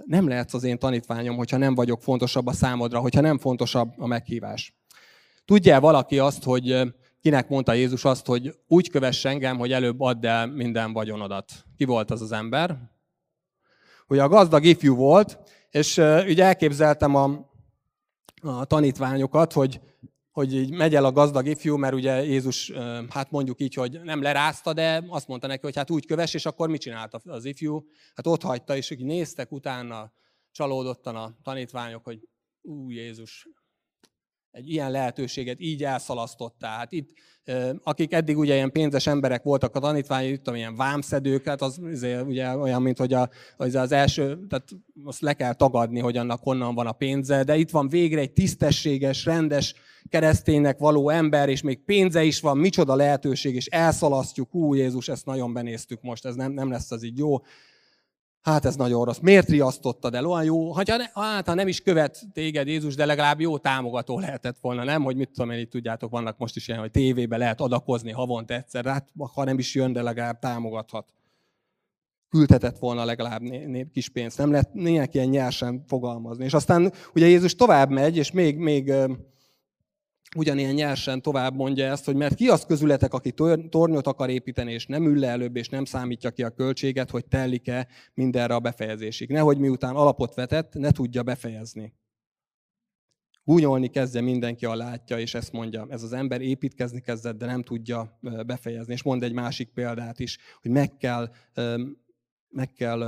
nem 0.04 0.28
lehetsz 0.28 0.54
az 0.54 0.64
én 0.64 0.78
tanítványom, 0.78 1.36
hogyha 1.36 1.56
nem 1.56 1.74
vagyok 1.74 2.02
fontosabb 2.02 2.46
a 2.46 2.52
számodra, 2.52 3.00
hogyha 3.00 3.20
nem 3.20 3.38
fontosabb 3.38 3.92
a 3.96 4.06
meghívás. 4.06 4.76
Tudja 5.44 5.80
valaki 5.80 6.18
azt, 6.18 6.44
hogy 6.44 6.94
kinek 7.20 7.48
mondta 7.48 7.72
Jézus 7.72 8.04
azt, 8.04 8.26
hogy 8.26 8.58
úgy 8.66 8.90
kövess 8.90 9.24
engem, 9.24 9.58
hogy 9.58 9.72
előbb 9.72 10.00
add 10.00 10.26
el 10.26 10.46
minden 10.46 10.92
vagyonodat. 10.92 11.52
Ki 11.76 11.84
volt 11.84 12.10
az 12.10 12.22
az 12.22 12.32
ember? 12.32 12.78
Ugye 14.08 14.22
a 14.22 14.28
gazdag 14.28 14.64
ifjú 14.64 14.94
volt, 14.94 15.38
és 15.70 15.96
ugye 16.26 16.44
elképzeltem 16.44 17.14
a, 17.14 17.50
a 18.42 18.64
tanítványokat, 18.64 19.52
hogy 19.52 19.80
hogy 20.30 20.54
így 20.54 20.70
megy 20.70 20.94
el 20.94 21.04
a 21.04 21.12
gazdag 21.12 21.46
ifjú, 21.46 21.76
mert 21.76 21.94
ugye 21.94 22.24
Jézus, 22.24 22.72
hát 23.08 23.30
mondjuk 23.30 23.60
így, 23.60 23.74
hogy 23.74 24.00
nem 24.02 24.22
lerázta, 24.22 24.72
de 24.72 25.04
azt 25.08 25.28
mondta 25.28 25.46
neki, 25.46 25.60
hogy 25.62 25.76
hát 25.76 25.90
úgy 25.90 26.06
köves, 26.06 26.34
és 26.34 26.46
akkor 26.46 26.68
mit 26.68 26.80
csinált 26.80 27.14
az 27.14 27.44
ifjú? 27.44 27.86
Hát 28.14 28.26
ott 28.26 28.42
hagyta, 28.42 28.76
és 28.76 28.90
így 28.90 29.04
néztek 29.04 29.52
utána, 29.52 30.12
csalódottan 30.50 31.16
a 31.16 31.36
tanítványok, 31.42 32.04
hogy 32.04 32.28
ú, 32.60 32.90
Jézus, 32.90 33.48
egy 34.58 34.70
ilyen 34.70 34.90
lehetőséget 34.90 35.60
így 35.60 35.84
elszalasztottál. 35.84 36.78
Hát 36.78 36.92
itt, 36.92 37.10
akik 37.82 38.12
eddig 38.12 38.38
ugye 38.38 38.54
ilyen 38.54 38.72
pénzes 38.72 39.06
emberek 39.06 39.42
voltak 39.42 39.74
a 39.74 39.80
tanítványok, 39.80 40.32
itt 40.32 40.54
ilyen 40.54 40.76
vámszedők, 40.76 41.44
hát 41.44 41.62
az 41.62 41.80
ugye 42.26 42.56
olyan, 42.56 42.82
mint 42.82 42.98
hogy 42.98 43.12
a, 43.12 43.28
az, 43.56 43.74
az 43.74 43.92
első, 43.92 44.46
tehát 44.48 44.68
azt 45.04 45.20
le 45.20 45.32
kell 45.32 45.54
tagadni, 45.54 46.00
hogy 46.00 46.16
annak 46.16 46.42
honnan 46.42 46.74
van 46.74 46.86
a 46.86 46.92
pénze, 46.92 47.44
de 47.44 47.56
itt 47.56 47.70
van 47.70 47.88
végre 47.88 48.20
egy 48.20 48.32
tisztességes, 48.32 49.24
rendes, 49.24 49.74
kereszténynek 50.08 50.78
való 50.78 51.08
ember, 51.08 51.48
és 51.48 51.62
még 51.62 51.84
pénze 51.84 52.24
is 52.24 52.40
van, 52.40 52.58
micsoda 52.58 52.94
lehetőség, 52.94 53.54
és 53.54 53.66
elszalasztjuk, 53.66 54.54
ú 54.54 54.74
Jézus, 54.74 55.08
ezt 55.08 55.26
nagyon 55.26 55.52
benéztük 55.52 56.02
most, 56.02 56.24
ez 56.24 56.34
nem, 56.34 56.52
nem 56.52 56.70
lesz 56.70 56.90
az 56.90 57.02
így 57.02 57.18
jó. 57.18 57.36
Hát 58.48 58.64
ez 58.64 58.76
nagyon 58.76 59.04
rossz. 59.04 59.18
Miért 59.18 59.48
riasztottad 59.48 60.14
el? 60.14 60.26
Olyan 60.26 60.44
jó, 60.44 60.72
ha, 60.72 60.82
ne, 60.86 61.22
hát, 61.22 61.46
ha 61.46 61.54
nem 61.54 61.68
is 61.68 61.80
követ 61.80 62.26
téged 62.32 62.66
Jézus, 62.66 62.94
de 62.94 63.06
legalább 63.06 63.40
jó 63.40 63.58
támogató 63.58 64.18
lehetett 64.18 64.58
volna, 64.60 64.84
nem? 64.84 65.02
Hogy 65.02 65.16
mit 65.16 65.30
tudom 65.30 65.50
én, 65.50 65.58
itt 65.58 65.70
tudjátok, 65.70 66.10
vannak 66.10 66.38
most 66.38 66.56
is 66.56 66.68
ilyen, 66.68 66.80
hogy 66.80 66.90
tévébe 66.90 67.36
lehet 67.36 67.60
adakozni 67.60 68.10
havonta 68.10 68.54
egyszer, 68.54 68.84
hát 68.84 69.08
ha 69.34 69.44
nem 69.44 69.58
is 69.58 69.74
jön, 69.74 69.92
de 69.92 70.02
legalább 70.02 70.38
támogathat. 70.38 71.14
Küldhetett 72.28 72.78
volna 72.78 73.04
legalább 73.04 73.42
kis 73.92 74.08
pénzt. 74.08 74.38
Nem 74.38 74.50
lehet 74.50 74.74
néha 74.74 75.06
ilyen 75.12 75.28
nyersen 75.28 75.84
fogalmazni. 75.86 76.44
És 76.44 76.54
aztán 76.54 76.92
ugye 77.14 77.26
Jézus 77.26 77.54
tovább 77.54 77.90
megy, 77.90 78.16
és 78.16 78.30
még, 78.30 78.56
még 78.56 78.92
ugyanilyen 80.36 80.74
nyersen 80.74 81.22
tovább 81.22 81.54
mondja 81.54 81.84
ezt, 81.84 82.04
hogy 82.04 82.16
mert 82.16 82.34
ki 82.34 82.48
az 82.48 82.66
közületek, 82.66 83.12
aki 83.14 83.32
tornyot 83.68 84.06
akar 84.06 84.30
építeni, 84.30 84.72
és 84.72 84.86
nem 84.86 85.06
ül 85.06 85.18
le 85.18 85.28
előbb, 85.28 85.56
és 85.56 85.68
nem 85.68 85.84
számítja 85.84 86.30
ki 86.30 86.42
a 86.42 86.50
költséget, 86.50 87.10
hogy 87.10 87.26
tellik-e 87.26 87.88
mindenre 88.14 88.54
a 88.54 88.60
befejezésig. 88.60 89.30
Nehogy 89.30 89.58
miután 89.58 89.94
alapot 89.94 90.34
vetett, 90.34 90.74
ne 90.74 90.90
tudja 90.90 91.22
befejezni. 91.22 91.94
Gúnyolni 93.44 93.88
kezdje 93.88 94.20
mindenki 94.20 94.64
a 94.64 94.74
látja, 94.74 95.18
és 95.18 95.34
ezt 95.34 95.52
mondja. 95.52 95.86
Ez 95.90 96.02
az 96.02 96.12
ember 96.12 96.40
építkezni 96.40 97.00
kezdett, 97.00 97.38
de 97.38 97.46
nem 97.46 97.62
tudja 97.62 98.18
befejezni. 98.46 98.92
És 98.92 99.02
mond 99.02 99.22
egy 99.22 99.32
másik 99.32 99.68
példát 99.68 100.20
is, 100.20 100.38
hogy 100.62 100.70
meg 100.70 100.96
kell 100.96 101.30
meg 102.48 102.72
kell 102.72 102.98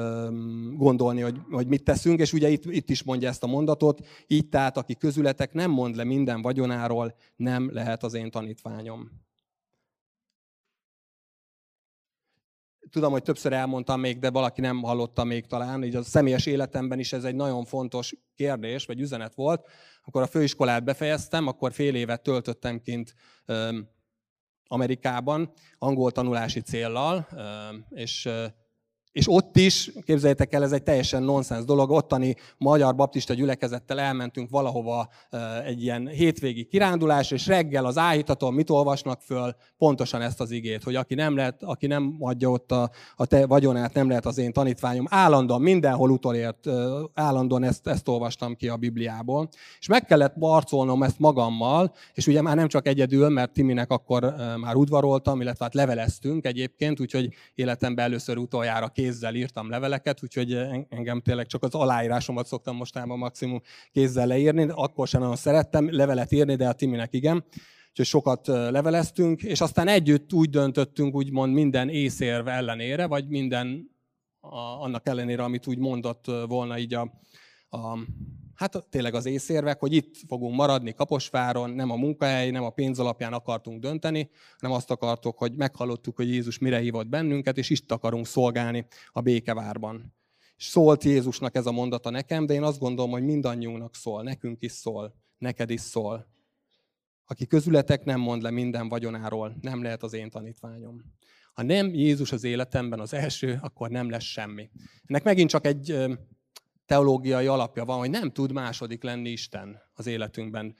gondolni, 0.76 1.20
hogy, 1.20 1.40
hogy 1.50 1.66
mit 1.66 1.84
teszünk, 1.84 2.20
és 2.20 2.32
ugye 2.32 2.48
itt, 2.48 2.64
itt 2.64 2.90
is 2.90 3.02
mondja 3.02 3.28
ezt 3.28 3.42
a 3.42 3.46
mondatot, 3.46 4.06
így 4.26 4.48
tehát, 4.48 4.76
aki 4.76 4.96
közületek 4.96 5.52
nem 5.52 5.70
mond 5.70 5.96
le 5.96 6.04
minden 6.04 6.42
vagyonáról, 6.42 7.14
nem 7.36 7.72
lehet 7.72 8.02
az 8.02 8.14
én 8.14 8.30
tanítványom. 8.30 9.10
Tudom, 12.90 13.12
hogy 13.12 13.22
többször 13.22 13.52
elmondtam 13.52 14.00
még, 14.00 14.18
de 14.18 14.30
valaki 14.30 14.60
nem 14.60 14.82
hallotta 14.82 15.24
még 15.24 15.46
talán, 15.46 15.84
így 15.84 15.96
a 15.96 16.02
személyes 16.02 16.46
életemben 16.46 16.98
is 16.98 17.12
ez 17.12 17.24
egy 17.24 17.34
nagyon 17.34 17.64
fontos 17.64 18.14
kérdés, 18.34 18.86
vagy 18.86 19.00
üzenet 19.00 19.34
volt. 19.34 19.68
Akkor 20.04 20.22
a 20.22 20.26
főiskolát 20.26 20.84
befejeztem, 20.84 21.46
akkor 21.46 21.72
fél 21.72 21.94
évet 21.94 22.22
töltöttem 22.22 22.80
kint 22.80 23.14
Amerikában, 24.66 25.52
angol 25.78 26.10
tanulási 26.10 26.60
céllal, 26.60 27.28
és 27.88 28.28
és 29.12 29.28
ott 29.28 29.56
is, 29.56 29.90
képzeljétek 30.04 30.52
el, 30.52 30.62
ez 30.62 30.72
egy 30.72 30.82
teljesen 30.82 31.22
nonsens 31.22 31.64
dolog, 31.64 31.90
ottani 31.90 32.36
magyar 32.58 32.94
baptista 32.94 33.34
gyülekezettel 33.34 34.00
elmentünk 34.00 34.50
valahova 34.50 35.08
egy 35.64 35.82
ilyen 35.82 36.06
hétvégi 36.06 36.64
kirándulás, 36.64 37.30
és 37.30 37.46
reggel 37.46 37.84
az 37.84 37.98
áhítaton 37.98 38.54
mit 38.54 38.70
olvasnak 38.70 39.20
föl? 39.20 39.54
Pontosan 39.78 40.22
ezt 40.22 40.40
az 40.40 40.50
igét, 40.50 40.82
hogy 40.82 40.94
aki 40.94 41.14
nem, 41.14 41.36
lehet, 41.36 41.62
aki 41.62 41.86
nem 41.86 42.16
adja 42.18 42.50
ott 42.50 42.72
a, 42.72 42.90
a 43.16 43.26
te 43.26 43.46
vagyonát, 43.46 43.94
nem 43.94 44.08
lehet 44.08 44.26
az 44.26 44.38
én 44.38 44.52
tanítványom. 44.52 45.06
Állandóan, 45.08 45.60
mindenhol 45.60 46.10
utolért, 46.10 46.66
állandóan 47.14 47.62
ezt, 47.62 47.86
ezt 47.86 48.08
olvastam 48.08 48.54
ki 48.54 48.68
a 48.68 48.76
Bibliából. 48.76 49.48
És 49.78 49.86
meg 49.86 50.04
kellett 50.04 50.38
barcolnom 50.38 51.02
ezt 51.02 51.18
magammal, 51.18 51.92
és 52.14 52.26
ugye 52.26 52.42
már 52.42 52.56
nem 52.56 52.68
csak 52.68 52.86
egyedül, 52.86 53.28
mert 53.28 53.52
Timinek 53.52 53.90
akkor 53.90 54.34
már 54.60 54.74
udvaroltam, 54.74 55.40
illetve 55.40 55.64
hát 55.64 55.74
leveleztünk 55.74 56.46
egyébként, 56.46 57.00
úgyhogy 57.00 57.34
életemben 57.54 58.04
először 58.04 58.36
utoljára 58.36 58.88
kézzel 59.00 59.34
írtam 59.34 59.70
leveleket, 59.70 60.22
úgyhogy 60.22 60.52
engem 60.88 61.20
tényleg 61.20 61.46
csak 61.46 61.62
az 61.62 61.74
aláírásomat 61.74 62.46
szoktam 62.46 62.76
mostában 62.76 63.18
maximum 63.18 63.62
kézzel 63.92 64.26
leírni, 64.26 64.64
de 64.64 64.72
akkor 64.72 65.08
sem 65.08 65.20
nagyon 65.20 65.36
szerettem 65.36 65.94
levelet 65.94 66.32
írni, 66.32 66.54
de 66.54 66.68
a 66.68 66.72
Timinek 66.72 67.12
igen. 67.12 67.44
Úgyhogy 67.88 68.06
sokat 68.06 68.46
leveleztünk, 68.46 69.42
és 69.42 69.60
aztán 69.60 69.88
együtt 69.88 70.32
úgy 70.32 70.50
döntöttünk, 70.50 71.14
úgymond 71.14 71.52
minden 71.52 71.88
észérv 71.88 72.48
ellenére, 72.48 73.06
vagy 73.06 73.28
minden 73.28 73.90
a, 74.40 74.58
annak 74.58 75.08
ellenére, 75.08 75.42
amit 75.42 75.66
úgy 75.66 75.78
mondott 75.78 76.24
volna 76.46 76.78
így 76.78 76.94
a, 76.94 77.20
a 77.68 77.98
hát 78.60 78.86
tényleg 78.90 79.14
az 79.14 79.26
észérvek, 79.26 79.80
hogy 79.80 79.92
itt 79.92 80.16
fogunk 80.28 80.54
maradni 80.54 80.92
Kaposváron, 80.94 81.70
nem 81.70 81.90
a 81.90 81.96
munkahely, 81.96 82.50
nem 82.50 82.62
a 82.62 82.70
pénz 82.70 82.98
alapján 82.98 83.32
akartunk 83.32 83.80
dönteni, 83.80 84.30
hanem 84.58 84.76
azt 84.76 84.90
akartok, 84.90 85.38
hogy 85.38 85.54
meghallottuk, 85.54 86.16
hogy 86.16 86.28
Jézus 86.28 86.58
mire 86.58 86.78
hívott 86.78 87.06
bennünket, 87.06 87.58
és 87.58 87.70
itt 87.70 87.92
akarunk 87.92 88.26
szolgálni 88.26 88.86
a 89.12 89.20
békevárban. 89.20 90.14
És 90.56 90.64
szólt 90.64 91.04
Jézusnak 91.04 91.54
ez 91.56 91.66
a 91.66 91.72
mondata 91.72 92.10
nekem, 92.10 92.46
de 92.46 92.54
én 92.54 92.62
azt 92.62 92.78
gondolom, 92.78 93.10
hogy 93.10 93.24
mindannyiunknak 93.24 93.94
szól, 93.94 94.22
nekünk 94.22 94.62
is 94.62 94.72
szól, 94.72 95.14
neked 95.38 95.70
is 95.70 95.80
szól. 95.80 96.26
Aki 97.26 97.46
közületek 97.46 98.04
nem 98.04 98.20
mond 98.20 98.42
le 98.42 98.50
minden 98.50 98.88
vagyonáról, 98.88 99.56
nem 99.60 99.82
lehet 99.82 100.02
az 100.02 100.12
én 100.12 100.30
tanítványom. 100.30 101.02
Ha 101.52 101.62
nem 101.62 101.94
Jézus 101.94 102.32
az 102.32 102.44
életemben 102.44 103.00
az 103.00 103.14
első, 103.14 103.58
akkor 103.62 103.90
nem 103.90 104.10
lesz 104.10 104.22
semmi. 104.22 104.70
Ennek 105.06 105.24
megint 105.24 105.50
csak 105.50 105.66
egy 105.66 106.08
teológiai 106.90 107.46
alapja 107.46 107.84
van, 107.84 107.98
hogy 107.98 108.10
nem 108.10 108.30
tud 108.30 108.52
második 108.52 109.02
lenni 109.02 109.28
Isten 109.28 109.80
az 109.94 110.06
életünkben. 110.06 110.74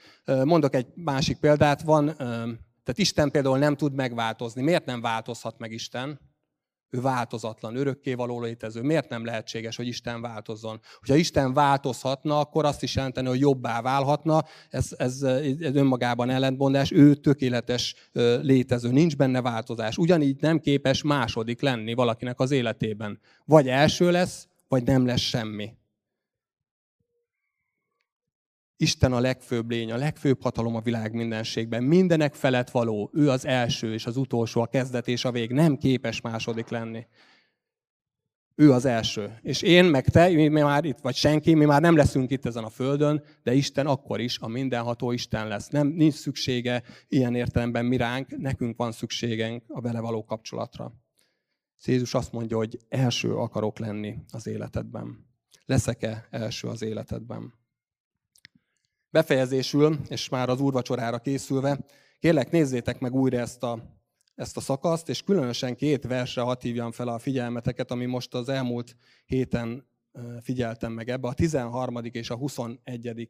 Mondok 0.44 0.75
egy 0.75 0.87
másik 0.94 1.38
példát, 1.38 1.83
van, 1.83 2.14
tehát 2.16 2.94
Isten 2.94 3.31
például 3.31 3.59
nem 3.59 3.77
tud 3.77 3.94
megváltozni. 3.94 4.62
Miért 4.62 4.85
nem 4.85 5.01
változhat 5.01 5.59
meg 5.59 5.73
Isten? 5.73 6.20
Ő 6.90 7.01
változatlan, 7.01 7.77
örökké 7.77 8.14
való 8.14 8.40
létező. 8.40 8.83
Miért 8.83 9.09
nem 9.09 9.25
lehetséges, 9.25 9.77
hogy 9.77 9.87
Isten 9.87 10.20
változzon? 10.20 10.81
Hogyha 10.99 11.14
Isten 11.14 11.53
változhatna, 11.53 12.38
akkor 12.38 12.64
azt 12.64 12.83
is 12.83 12.94
jelenteni, 12.94 13.29
hogy 13.29 13.40
jobbá 13.40 13.83
válhatna. 13.83 14.44
Ez, 14.70 14.94
ez, 14.96 15.23
ez 15.23 15.75
önmagában 15.75 16.31
ellentmondás. 16.31 16.90
Ő 16.90 17.14
tökéletes 17.14 17.94
létező, 18.42 18.90
nincs 18.90 19.16
benne 19.16 19.42
változás. 19.42 19.99
Ugyanígy 19.99 20.40
nem 20.40 20.59
képes 20.59 21.03
második 21.03 21.61
lenni 21.61 21.94
valakinek 21.94 22.40
az 22.40 22.51
életében. 22.51 23.20
Vagy 23.44 23.68
első 23.68 24.11
lesz, 24.11 24.49
vagy 24.68 24.85
nem 24.85 25.07
lesz 25.07 25.20
semmi. 25.20 25.79
Isten 28.81 29.12
a 29.12 29.21
legfőbb 29.21 29.71
lény, 29.71 29.93
a 29.93 29.97
legfőbb 29.97 30.43
hatalom 30.43 30.75
a 30.75 30.81
világ 30.81 31.14
mindenségben. 31.14 31.83
Mindenek 31.83 32.35
felett 32.35 32.71
való. 32.71 33.11
Ő 33.12 33.31
az 33.31 33.47
első 33.47 33.93
és 33.93 34.07
az 34.07 34.16
utolsó, 34.16 34.61
a 34.61 34.66
kezdet 34.66 35.09
és 35.09 35.25
a 35.25 35.33
vég. 35.33 35.51
Nem 35.51 35.77
képes 35.77 36.21
második 36.21 36.69
lenni. 36.69 37.07
Ő 38.55 38.73
az 38.73 38.85
első. 38.85 39.38
És 39.43 39.62
én, 39.62 39.85
meg 39.85 40.09
te, 40.09 40.29
mi 40.29 40.49
már 40.49 40.85
itt, 40.85 40.99
vagy 40.99 41.14
senki, 41.14 41.55
mi 41.55 41.64
már 41.64 41.81
nem 41.81 41.97
leszünk 41.97 42.31
itt 42.31 42.47
ezen 42.47 42.64
a 42.64 42.69
földön, 42.69 43.25
de 43.43 43.55
Isten 43.55 43.87
akkor 43.87 44.21
is 44.21 44.38
a 44.38 44.49
mindenható 44.49 45.11
Isten 45.11 45.49
lesz. 45.49 45.69
Nem, 45.69 45.87
nincs 45.87 46.14
szüksége 46.14 46.83
ilyen 47.09 47.35
értelemben 47.35 47.85
mi 47.85 47.97
ránk, 47.97 48.37
nekünk 48.37 48.77
van 48.77 48.93
szükségünk 48.93 49.64
a 49.69 49.81
vele 49.81 50.01
való 50.01 50.25
kapcsolatra. 50.25 50.93
Jézus 51.85 52.14
azt 52.14 52.33
mondja, 52.33 52.57
hogy 52.57 52.79
első 52.88 53.35
akarok 53.35 53.79
lenni 53.79 54.16
az 54.31 54.47
életedben. 54.47 55.27
Leszek-e 55.64 56.27
első 56.31 56.69
az 56.69 56.83
életedben? 56.83 57.60
Befejezésül, 59.11 59.99
és 60.09 60.29
már 60.29 60.49
az 60.49 60.61
úrvacsorára 60.61 61.18
készülve, 61.18 61.79
kérlek 62.18 62.51
nézzétek 62.51 62.99
meg 62.99 63.14
újra 63.14 63.38
ezt 63.38 63.62
a, 63.62 64.01
ezt 64.35 64.57
a 64.57 64.61
szakaszt, 64.61 65.09
és 65.09 65.23
különösen 65.23 65.77
két 65.77 66.05
versre 66.05 66.42
hadd 66.42 66.62
hívjam 66.62 66.92
fel 66.92 67.09
a 67.09 67.18
figyelmeteket, 67.18 67.90
ami 67.90 68.05
most 68.05 68.35
az 68.35 68.49
elmúlt 68.49 68.96
héten 69.25 69.88
figyeltem 70.40 70.92
meg 70.92 71.09
ebbe, 71.09 71.29
a 71.29 71.35
13. 71.35 71.99
és 72.03 72.31
a 72.31 72.37
21. 72.37 73.29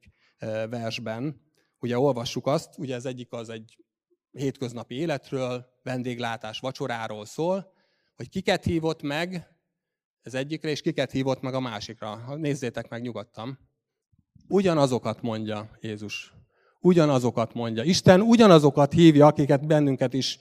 versben. 0.70 1.40
Ugye 1.78 1.98
olvassuk 1.98 2.46
azt, 2.46 2.78
ugye 2.78 2.94
ez 2.94 3.04
egyik 3.04 3.32
az 3.32 3.48
egy 3.48 3.84
hétköznapi 4.30 4.94
életről, 4.94 5.66
vendéglátás, 5.82 6.58
vacsoráról 6.58 7.24
szól, 7.24 7.72
hogy 8.16 8.28
kiket 8.28 8.64
hívott 8.64 9.02
meg, 9.02 9.48
ez 10.22 10.34
egyikre, 10.34 10.70
és 10.70 10.80
kiket 10.80 11.10
hívott 11.10 11.40
meg 11.40 11.54
a 11.54 11.60
másikra. 11.60 12.36
Nézzétek 12.36 12.88
meg 12.88 13.02
nyugodtan. 13.02 13.69
Ugyanazokat 14.48 15.22
mondja 15.22 15.70
Jézus. 15.80 16.34
Ugyanazokat 16.80 17.54
mondja. 17.54 17.82
Isten 17.82 18.20
ugyanazokat 18.20 18.92
hívja, 18.92 19.26
akiket 19.26 19.66
bennünket 19.66 20.14
is 20.14 20.38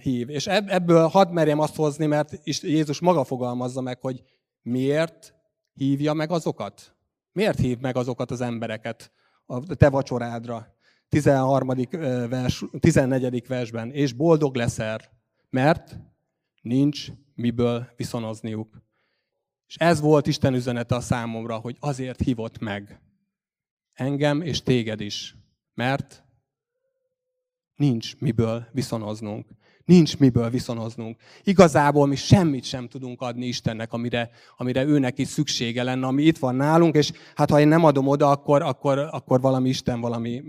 hív. 0.00 0.28
És 0.28 0.46
ebből 0.46 1.06
hadd 1.06 1.30
merjem 1.30 1.58
azt 1.58 1.76
hozni, 1.76 2.06
mert 2.06 2.40
Jézus 2.62 3.00
maga 3.00 3.24
fogalmazza 3.24 3.80
meg, 3.80 4.00
hogy 4.00 4.22
miért 4.62 5.34
hívja 5.72 6.12
meg 6.12 6.30
azokat. 6.30 6.96
Miért 7.32 7.58
hív 7.58 7.78
meg 7.78 7.96
azokat 7.96 8.30
az 8.30 8.40
embereket 8.40 9.12
a 9.46 9.74
te 9.74 9.90
vacsorádra? 9.90 10.66
13. 11.08 11.68
vers, 12.28 12.64
14. 12.80 13.46
versben. 13.46 13.90
És 13.90 14.12
boldog 14.12 14.56
leszel, 14.56 15.00
mert 15.50 15.98
nincs 16.60 17.06
miből 17.34 17.88
viszonozniuk. 17.96 18.86
És 19.68 19.76
ez 19.76 20.00
volt 20.00 20.26
Isten 20.26 20.54
üzenete 20.54 20.94
a 20.94 21.00
számomra, 21.00 21.56
hogy 21.56 21.76
azért 21.80 22.20
hívott 22.20 22.58
meg 22.58 23.00
engem 23.98 24.42
és 24.42 24.62
téged 24.62 25.00
is, 25.00 25.36
mert 25.74 26.24
nincs 27.74 28.16
miből 28.18 28.68
viszonoznunk. 28.72 29.46
Nincs 29.88 30.18
miből 30.18 30.50
viszonoznunk. 30.50 31.16
Igazából 31.44 32.06
mi 32.06 32.16
semmit 32.16 32.64
sem 32.64 32.88
tudunk 32.88 33.20
adni 33.20 33.46
Istennek, 33.46 33.92
amire, 33.92 34.30
amire 34.56 34.84
őnek 34.84 35.18
is 35.18 35.28
szüksége 35.28 35.82
lenne, 35.82 36.06
ami 36.06 36.22
itt 36.22 36.38
van 36.38 36.54
nálunk, 36.54 36.94
és 36.94 37.12
hát 37.34 37.50
ha 37.50 37.60
én 37.60 37.68
nem 37.68 37.84
adom 37.84 38.06
oda, 38.06 38.30
akkor, 38.30 38.62
akkor, 38.62 38.98
akkor 38.98 39.40
valami 39.40 39.68
Isten 39.68 40.00
valami 40.00 40.42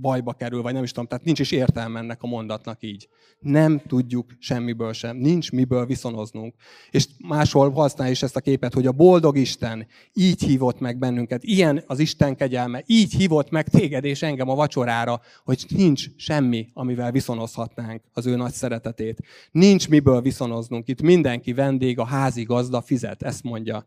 bajba 0.00 0.32
kerül, 0.32 0.62
vagy 0.62 0.72
nem 0.72 0.82
is 0.82 0.90
tudom. 0.90 1.06
Tehát 1.06 1.24
nincs 1.24 1.38
is 1.38 1.50
értelme 1.50 1.98
ennek 1.98 2.22
a 2.22 2.26
mondatnak 2.26 2.82
így. 2.82 3.08
Nem 3.38 3.80
tudjuk 3.86 4.36
semmiből 4.38 4.92
sem. 4.92 5.16
Nincs 5.16 5.52
miből 5.52 5.86
viszonoznunk. 5.86 6.54
És 6.90 7.06
máshol 7.18 7.70
használja 7.70 8.12
is 8.12 8.22
ezt 8.22 8.36
a 8.36 8.40
képet, 8.40 8.74
hogy 8.74 8.86
a 8.86 8.92
boldog 8.92 9.36
Isten 9.36 9.86
így 10.12 10.42
hívott 10.42 10.80
meg 10.80 10.98
bennünket. 10.98 11.44
Ilyen 11.44 11.82
az 11.86 11.98
Isten 11.98 12.36
kegyelme. 12.36 12.82
Így 12.86 13.12
hívott 13.12 13.50
meg 13.50 13.68
téged 13.68 14.04
és 14.04 14.22
engem 14.22 14.48
a 14.48 14.54
vacsorára, 14.54 15.20
hogy 15.44 15.64
nincs 15.68 16.06
semmi, 16.16 16.68
amivel 16.72 17.10
viszonozhatnánk 17.10 18.02
az 18.12 18.26
ő 18.26 18.36
nagy 18.36 18.52
szeretet 18.52 18.84
szeretetét. 18.86 19.26
Nincs 19.50 19.88
miből 19.88 20.20
viszonoznunk. 20.20 20.88
Itt 20.88 21.02
mindenki 21.02 21.52
vendég, 21.52 21.98
a 21.98 22.04
házi 22.04 22.42
gazda 22.42 22.80
fizet, 22.80 23.22
ezt 23.22 23.42
mondja. 23.42 23.86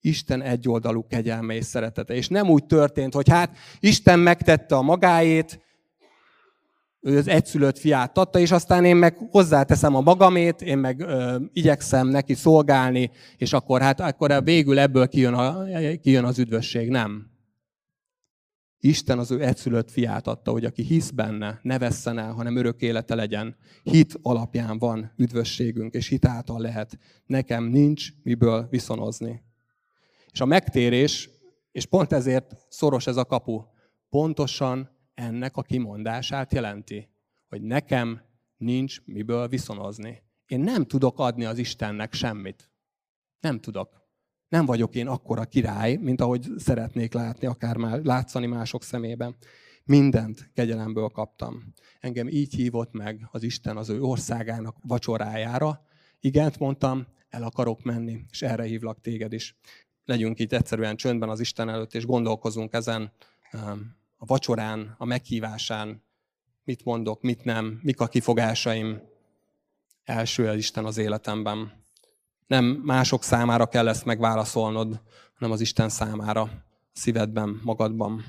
Isten 0.00 0.42
egyoldalú 0.42 1.06
kegyelme 1.06 1.54
és 1.54 1.64
szeretete. 1.64 2.14
És 2.14 2.28
nem 2.28 2.48
úgy 2.50 2.64
történt, 2.64 3.14
hogy 3.14 3.28
hát 3.28 3.56
Isten 3.80 4.18
megtette 4.18 4.76
a 4.76 4.82
magáét, 4.82 5.60
ő 7.02 7.16
az 7.16 7.28
egyszülött 7.28 7.78
fiát 7.78 8.18
adta, 8.18 8.38
és 8.38 8.50
aztán 8.50 8.84
én 8.84 8.96
meg 8.96 9.16
hozzáteszem 9.30 9.94
a 9.94 10.00
magamét, 10.00 10.62
én 10.62 10.78
meg 10.78 11.00
ö, 11.00 11.36
igyekszem 11.52 12.08
neki 12.08 12.34
szolgálni, 12.34 13.10
és 13.36 13.52
akkor 13.52 13.80
hát 13.80 14.00
akkor 14.00 14.44
végül 14.44 14.78
ebből 14.78 15.08
kijön, 15.08 15.34
a, 15.34 15.64
kijön 16.02 16.24
az 16.24 16.38
üdvösség. 16.38 16.88
Nem. 16.88 17.30
Isten 18.82 19.18
az 19.18 19.30
ő 19.30 19.44
egyszülött 19.44 19.90
fiát 19.90 20.26
adta, 20.26 20.50
hogy 20.50 20.64
aki 20.64 20.82
hisz 20.82 21.10
benne, 21.10 21.58
ne 21.62 21.78
vesszen 21.78 22.18
el, 22.18 22.32
hanem 22.32 22.56
örök 22.56 22.82
élete 22.82 23.14
legyen. 23.14 23.56
Hit 23.82 24.18
alapján 24.22 24.78
van 24.78 25.12
üdvösségünk, 25.16 25.94
és 25.94 26.08
hit 26.08 26.24
által 26.24 26.60
lehet. 26.60 26.98
Nekem 27.26 27.64
nincs 27.64 28.08
miből 28.22 28.66
viszonozni. 28.70 29.42
És 30.32 30.40
a 30.40 30.44
megtérés, 30.44 31.30
és 31.72 31.86
pont 31.86 32.12
ezért 32.12 32.56
szoros 32.68 33.06
ez 33.06 33.16
a 33.16 33.24
kapu, 33.24 33.62
pontosan 34.08 34.90
ennek 35.14 35.56
a 35.56 35.62
kimondását 35.62 36.52
jelenti, 36.52 37.08
hogy 37.48 37.62
nekem 37.62 38.20
nincs 38.56 39.04
miből 39.04 39.48
viszonozni. 39.48 40.22
Én 40.46 40.60
nem 40.60 40.84
tudok 40.84 41.18
adni 41.18 41.44
az 41.44 41.58
Istennek 41.58 42.12
semmit. 42.12 42.70
Nem 43.40 43.60
tudok. 43.60 43.99
Nem 44.50 44.66
vagyok 44.66 44.94
én 44.94 45.06
akkora 45.06 45.44
király, 45.44 45.96
mint 45.96 46.20
ahogy 46.20 46.46
szeretnék 46.56 47.12
látni, 47.12 47.46
akár 47.46 47.76
már 47.76 48.02
látszani 48.02 48.46
mások 48.46 48.82
szemében. 48.82 49.36
Mindent 49.84 50.50
kegyelemből 50.54 51.08
kaptam. 51.08 51.72
Engem 52.00 52.28
így 52.28 52.54
hívott 52.54 52.92
meg 52.92 53.28
az 53.30 53.42
Isten 53.42 53.76
az 53.76 53.88
ő 53.88 54.02
országának 54.02 54.76
vacsorájára. 54.82 55.82
Igent 56.20 56.58
mondtam, 56.58 57.06
el 57.28 57.42
akarok 57.42 57.82
menni, 57.82 58.24
és 58.30 58.42
erre 58.42 58.62
hívlak 58.62 59.00
téged 59.00 59.32
is. 59.32 59.56
Legyünk 60.04 60.38
itt 60.38 60.52
egyszerűen 60.52 60.96
csöndben 60.96 61.28
az 61.28 61.40
Isten 61.40 61.68
előtt, 61.68 61.94
és 61.94 62.06
gondolkozunk 62.06 62.72
ezen 62.72 63.12
a 64.16 64.26
vacsorán, 64.26 64.94
a 64.98 65.04
meghívásán, 65.04 66.02
mit 66.64 66.84
mondok, 66.84 67.22
mit 67.22 67.44
nem, 67.44 67.80
mik 67.82 68.00
a 68.00 68.06
kifogásaim. 68.06 69.02
Első 70.04 70.48
az 70.48 70.56
Isten 70.56 70.84
az 70.84 70.98
életemben 70.98 71.79
nem 72.50 72.64
mások 72.64 73.22
számára 73.22 73.66
kell 73.66 73.88
ezt 73.88 74.04
megválaszolnod, 74.04 75.00
hanem 75.34 75.52
az 75.52 75.60
Isten 75.60 75.88
számára, 75.88 76.50
szívedben, 76.92 77.60
magadban. 77.62 78.24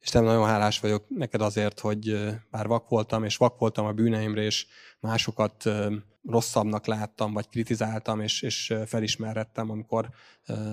Isten, 0.00 0.24
nagyon 0.24 0.46
hálás 0.46 0.80
vagyok 0.80 1.04
neked 1.08 1.40
azért, 1.40 1.80
hogy 1.80 2.16
bár 2.50 2.66
vak 2.66 2.88
voltam, 2.88 3.24
és 3.24 3.36
vak 3.36 3.58
voltam 3.58 3.86
a 3.86 3.92
bűneimre, 3.92 4.42
és 4.42 4.66
másokat 5.00 5.68
rosszabbnak 6.24 6.86
láttam, 6.86 7.32
vagy 7.32 7.48
kritizáltam, 7.48 8.20
és, 8.20 8.42
és 8.42 8.74
felismerhettem, 8.86 9.70
amikor 9.70 10.08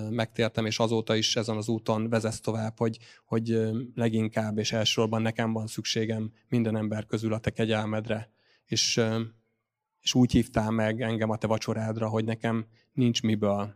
megtértem, 0.10 0.66
és 0.66 0.80
azóta 0.80 1.16
is 1.16 1.36
ezen 1.36 1.58
az 1.58 1.68
úton 1.68 2.10
vezesz 2.10 2.40
tovább, 2.40 2.78
hogy, 2.78 2.98
hogy 3.26 3.70
leginkább 3.96 4.58
és 4.58 4.72
elsősorban 4.72 5.22
nekem 5.22 5.54
van 5.54 5.68
szükségem 5.68 6.32
minden 6.48 6.78
ember 6.78 7.06
közül 7.06 7.34
a 7.34 7.40
te 7.40 7.50
kegyelmedre. 7.50 8.30
És 8.66 9.02
és 10.00 10.14
úgy 10.14 10.32
hívtál 10.32 10.72
meg 10.72 11.02
engem 11.02 11.30
a 11.30 11.38
te 11.38 11.48
vacsorádra, 11.48 12.10
hogy 12.10 12.26
nekem 12.26 12.66
nincs 12.94 13.22
miből 13.22 13.76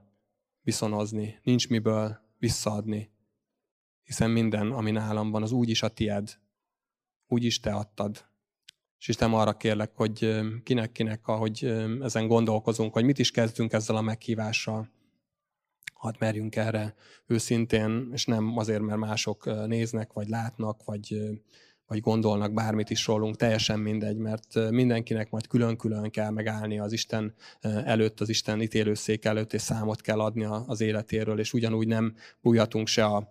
viszonozni, 0.62 1.40
nincs 1.44 1.70
miből 1.70 2.20
visszaadni. 2.38 3.12
Hiszen 4.04 4.30
minden, 4.30 4.72
ami 4.72 4.92
nálam 4.92 5.32
van, 5.32 5.44
az 5.44 5.52
úgy 5.52 5.70
is 5.70 5.82
a 5.82 5.88
tied. 5.88 6.40
Úgy 7.28 7.44
is 7.44 7.60
te 7.60 7.72
adtad. 7.72 8.26
És 9.00 9.08
Isten 9.08 9.34
arra 9.34 9.58
kérlek, 9.58 9.92
hogy 9.96 10.42
kinek-kinek, 10.64 11.28
ahogy 11.28 11.64
ezen 12.02 12.28
gondolkozunk, 12.28 12.94
hogy 12.94 13.04
mit 13.04 13.20
is 13.20 13.32
kezdünk 13.32 13.74
ezzel 13.74 13.96
a 13.96 14.02
meghívással. 14.02 14.90
Hadd 15.94 16.16
merjünk 16.20 16.56
erre 16.56 16.96
őszintén, 17.26 18.10
és 18.12 18.26
nem 18.26 18.58
azért, 18.58 18.82
mert 18.82 19.00
mások 19.00 19.68
néznek, 19.68 20.14
vagy 20.14 20.28
látnak, 20.28 20.84
vagy 20.84 21.18
vagy 21.88 22.00
gondolnak 22.00 22.54
bármit 22.54 22.90
is 22.90 23.08
rólunk, 23.08 23.36
teljesen 23.36 23.80
mindegy, 23.80 24.18
mert 24.18 24.70
mindenkinek 24.70 25.30
majd 25.30 25.48
külön-külön 25.48 26.10
kell 26.10 26.30
megállni 26.30 26.80
az 26.80 26.92
Isten 26.92 27.34
előtt, 27.62 28.20
az 28.20 28.30
Isten 28.30 28.62
ítélőszék 28.62 29.26
előtt, 29.26 29.54
és 29.54 29.62
számot 29.62 30.02
kell 30.02 30.20
adni 30.20 30.44
az 30.68 30.82
életéről, 30.82 31.40
és 31.40 31.54
ugyanúgy 31.54 31.88
nem 31.88 32.16
bújhatunk 32.42 32.88
se 32.88 33.06
a, 33.06 33.30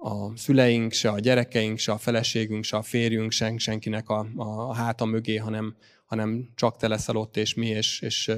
a 0.00 0.36
szüleink, 0.36 0.92
se 0.92 1.10
a 1.10 1.18
gyerekeink, 1.18 1.78
se 1.78 1.92
a 1.92 1.98
feleségünk, 1.98 2.64
se 2.64 2.76
a 2.76 2.82
férjünk, 2.82 3.30
sen, 3.30 3.58
senkinek 3.58 4.08
a, 4.08 4.26
a 4.36 4.74
háta 4.74 5.04
mögé, 5.04 5.36
hanem, 5.36 5.76
hanem 6.06 6.48
csak 6.54 6.76
te 6.76 6.88
leszel 6.88 7.16
ott, 7.16 7.36
és 7.36 7.54
mi, 7.54 7.66
és, 7.66 8.00
és, 8.00 8.32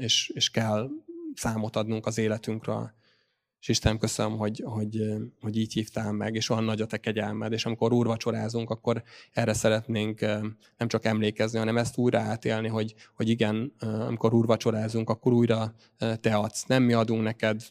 és, 0.00 0.30
és 0.34 0.50
kell 0.50 0.88
számot 1.34 1.76
adnunk 1.76 2.06
az 2.06 2.18
életünkről. 2.18 2.92
És 3.60 3.68
Istenem, 3.68 3.98
köszönöm, 3.98 4.36
hogy, 4.36 4.62
hogy, 4.64 5.02
hogy 5.40 5.56
így 5.56 5.72
hívtál 5.72 6.12
meg, 6.12 6.34
és 6.34 6.48
olyan 6.48 6.64
nagy 6.64 6.80
a 6.80 6.86
te 6.86 6.96
kegyelmed, 6.98 7.52
és 7.52 7.66
amikor 7.66 7.92
úrvacsorázunk, 7.92 8.70
akkor 8.70 9.02
erre 9.32 9.52
szeretnénk 9.52 10.20
nem 10.76 10.88
csak 10.88 11.04
emlékezni, 11.04 11.58
hanem 11.58 11.76
ezt 11.76 11.98
újra 11.98 12.18
átélni, 12.18 12.68
hogy, 12.68 12.94
hogy 13.14 13.28
igen, 13.28 13.72
amikor 13.80 14.34
úrvacsorázunk, 14.34 15.10
akkor 15.10 15.32
újra 15.32 15.74
te 16.20 16.34
adsz. 16.34 16.64
Nem 16.64 16.82
mi 16.82 16.92
adunk 16.92 17.22
neked, 17.22 17.62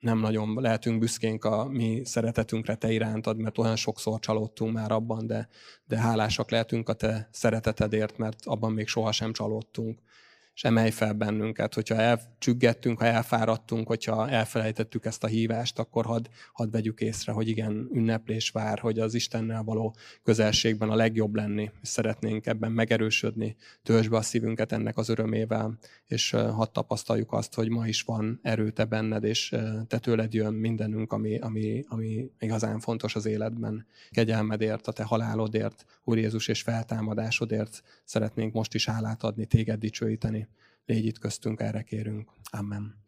nem 0.00 0.18
nagyon 0.18 0.54
lehetünk 0.60 0.98
büszkénk 0.98 1.44
a 1.44 1.64
mi 1.64 2.00
szeretetünkre 2.04 2.74
te 2.74 2.92
irántad, 2.92 3.38
mert 3.38 3.58
olyan 3.58 3.76
sokszor 3.76 4.20
csalódtunk 4.20 4.72
már 4.72 4.92
abban, 4.92 5.26
de, 5.26 5.48
de 5.84 5.98
hálásak 5.98 6.50
lehetünk 6.50 6.88
a 6.88 6.92
te 6.92 7.28
szeretetedért, 7.32 8.18
mert 8.18 8.38
abban 8.44 8.72
még 8.72 8.86
sohasem 8.86 9.32
csalódtunk 9.32 10.00
és 10.60 10.66
emelj 10.66 10.90
fel 10.90 11.12
bennünket. 11.12 11.74
Hogyha 11.74 11.94
elcsüggettünk, 11.94 12.98
ha 12.98 13.04
elfáradtunk, 13.04 13.86
hogyha 13.86 14.28
elfelejtettük 14.28 15.04
ezt 15.04 15.24
a 15.24 15.26
hívást, 15.26 15.78
akkor 15.78 16.04
hadd 16.04 16.26
had 16.52 16.70
vegyük 16.70 17.00
észre, 17.00 17.32
hogy 17.32 17.48
igen, 17.48 17.88
ünneplés 17.92 18.50
vár, 18.50 18.78
hogy 18.78 18.98
az 18.98 19.14
Istennel 19.14 19.62
való 19.62 19.94
közelségben 20.22 20.90
a 20.90 20.94
legjobb 20.94 21.34
lenni, 21.34 21.70
és 21.82 21.88
szeretnénk 21.88 22.46
ebben 22.46 22.72
megerősödni, 22.72 23.56
töltsd 23.82 24.10
be 24.10 24.16
a 24.16 24.22
szívünket 24.22 24.72
ennek 24.72 24.96
az 24.96 25.08
örömével, 25.08 25.78
és 26.06 26.30
hadd 26.30 26.72
tapasztaljuk 26.72 27.32
azt, 27.32 27.54
hogy 27.54 27.68
ma 27.68 27.86
is 27.86 28.02
van 28.02 28.40
erő 28.42 28.70
te 28.70 28.84
benned, 28.84 29.24
és 29.24 29.56
te 29.86 29.98
tőled 29.98 30.34
jön 30.34 30.54
mindenünk, 30.54 31.12
ami, 31.12 31.38
ami, 31.38 31.84
ami 31.88 32.30
igazán 32.38 32.80
fontos 32.80 33.14
az 33.14 33.26
életben. 33.26 33.86
Kegyelmedért, 34.10 34.86
a 34.86 34.92
te 34.92 35.02
halálodért, 35.02 35.84
Úr 36.04 36.18
Jézus 36.18 36.48
és 36.48 36.62
feltámadásodért 36.62 37.82
szeretnénk 38.04 38.52
most 38.52 38.74
is 38.74 38.86
hálát 38.86 39.22
adni, 39.22 39.46
téged 39.46 39.78
dicsőíteni. 39.78 40.48
Légy 40.84 41.06
itt 41.06 41.18
köztünk, 41.18 41.60
erre 41.60 41.82
kérünk. 41.82 42.32
Amen. 42.50 43.04